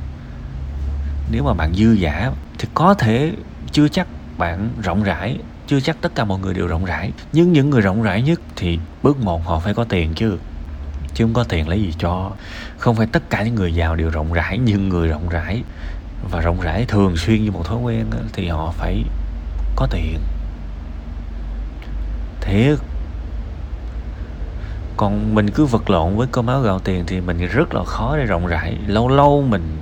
nếu 1.31 1.43
mà 1.43 1.53
bạn 1.53 1.73
dư 1.73 1.91
giả, 1.91 2.31
thì 2.57 2.67
có 2.73 2.93
thể 2.93 3.33
chưa 3.71 3.87
chắc 3.87 4.07
bạn 4.37 4.69
rộng 4.81 5.03
rãi, 5.03 5.37
chưa 5.67 5.79
chắc 5.79 5.97
tất 6.01 6.15
cả 6.15 6.25
mọi 6.25 6.39
người 6.39 6.53
đều 6.53 6.67
rộng 6.67 6.85
rãi. 6.85 7.11
Nhưng 7.33 7.53
những 7.53 7.69
người 7.69 7.81
rộng 7.81 8.03
rãi 8.03 8.21
nhất 8.21 8.41
thì 8.55 8.79
bước 9.03 9.19
một 9.19 9.45
họ 9.45 9.59
phải 9.59 9.73
có 9.73 9.83
tiền 9.83 10.13
chứ 10.13 10.37
chứ 11.13 11.25
không 11.25 11.33
có 11.33 11.43
tiền 11.43 11.67
lấy 11.67 11.81
gì 11.81 11.93
cho. 11.97 12.31
Không 12.77 12.95
phải 12.95 13.07
tất 13.07 13.29
cả 13.29 13.43
những 13.43 13.55
người 13.55 13.73
giàu 13.73 13.95
đều 13.95 14.09
rộng 14.09 14.33
rãi, 14.33 14.57
nhưng 14.57 14.89
người 14.89 15.07
rộng 15.07 15.29
rãi 15.29 15.63
và 16.31 16.41
rộng 16.41 16.61
rãi 16.61 16.85
thường 16.85 17.17
xuyên 17.17 17.43
như 17.43 17.51
một 17.51 17.65
thói 17.65 17.77
quen 17.77 18.05
thì 18.33 18.47
họ 18.47 18.71
phải 18.77 19.03
có 19.75 19.87
tiền. 19.91 20.19
Thiệt. 22.41 22.77
Còn 24.97 25.35
mình 25.35 25.49
cứ 25.49 25.65
vật 25.65 25.89
lộn 25.89 26.17
với 26.17 26.27
cơm 26.31 26.47
áo 26.47 26.61
gạo 26.61 26.79
tiền 26.79 27.03
thì 27.07 27.21
mình 27.21 27.47
rất 27.47 27.73
là 27.73 27.83
khó 27.83 28.17
để 28.17 28.25
rộng 28.25 28.47
rãi. 28.47 28.77
Lâu 28.87 29.09
lâu 29.09 29.41
mình 29.41 29.77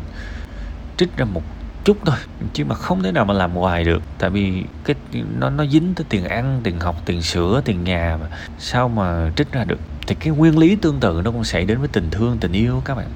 trích 0.98 1.18
ra 1.18 1.26
một 1.26 1.42
chút 1.84 1.98
thôi, 2.06 2.16
chứ 2.54 2.66
mà 2.66 2.76
không 2.76 3.04
thể 3.04 3.12
nào 3.12 3.26
mà 3.26 3.34
làm 3.34 3.52
hoài 3.52 3.84
được. 3.84 4.02
Tại 4.20 4.30
vì 4.30 4.64
cái, 4.84 4.96
nó 5.40 5.50
nó 5.50 5.66
dính 5.66 5.94
tới 5.96 6.06
tiền 6.10 6.24
ăn, 6.24 6.62
tiền 6.64 6.80
học, 6.80 6.96
tiền 7.06 7.22
sữa 7.22 7.62
tiền 7.66 7.84
nhà 7.84 8.18
mà. 8.22 8.28
Sao 8.60 8.90
mà 8.90 9.32
trích 9.36 9.52
ra 9.52 9.64
được? 9.64 9.80
Thì 10.10 10.16
cái 10.16 10.34
nguyên 10.34 10.58
lý 10.58 10.76
tương 10.76 11.00
tự 11.00 11.22
nó 11.26 11.32
cũng 11.32 11.44
xảy 11.44 11.66
đến 11.66 11.80
với 11.80 11.88
tình 11.88 12.10
thương, 12.12 12.38
tình 12.38 12.52
yêu 12.52 12.82
các 12.86 12.96
bạn. 12.96 13.08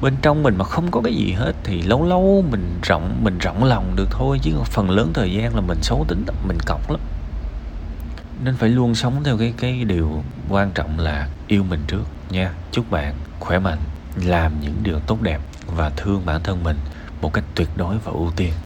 Bên 0.00 0.14
trong 0.22 0.42
mình 0.42 0.56
mà 0.58 0.64
không 0.64 0.90
có 0.90 1.00
cái 1.00 1.14
gì 1.14 1.32
hết 1.32 1.52
thì 1.64 1.82
lâu 1.82 2.04
lâu 2.06 2.44
mình 2.50 2.78
rộng 2.82 3.20
mình 3.22 3.38
rộng 3.38 3.64
lòng 3.64 3.96
được 3.96 4.08
thôi, 4.10 4.38
chứ 4.42 4.52
phần 4.64 4.90
lớn 4.90 5.10
thời 5.14 5.32
gian 5.32 5.54
là 5.54 5.60
mình 5.60 5.78
xấu 5.82 6.04
tính 6.08 6.24
mình 6.48 6.58
cọc 6.66 6.90
lắm. 6.90 7.00
Nên 8.44 8.56
phải 8.56 8.68
luôn 8.68 8.94
sống 8.94 9.24
theo 9.24 9.38
cái 9.38 9.54
cái 9.56 9.84
điều 9.84 10.22
quan 10.48 10.70
trọng 10.70 10.98
là 10.98 11.28
yêu 11.46 11.64
mình 11.64 11.80
trước 11.86 12.04
nha. 12.30 12.52
Chúc 12.72 12.90
bạn 12.90 13.14
khỏe 13.40 13.58
mạnh, 13.58 13.78
làm 14.24 14.52
những 14.60 14.74
điều 14.82 14.98
tốt 14.98 15.22
đẹp 15.22 15.40
và 15.66 15.90
thương 15.96 16.26
bản 16.26 16.40
thân 16.44 16.64
mình 16.64 16.76
một 17.20 17.32
cách 17.32 17.44
tuyệt 17.54 17.68
đối 17.76 17.98
và 17.98 18.12
ưu 18.12 18.30
tiên. 18.36 18.52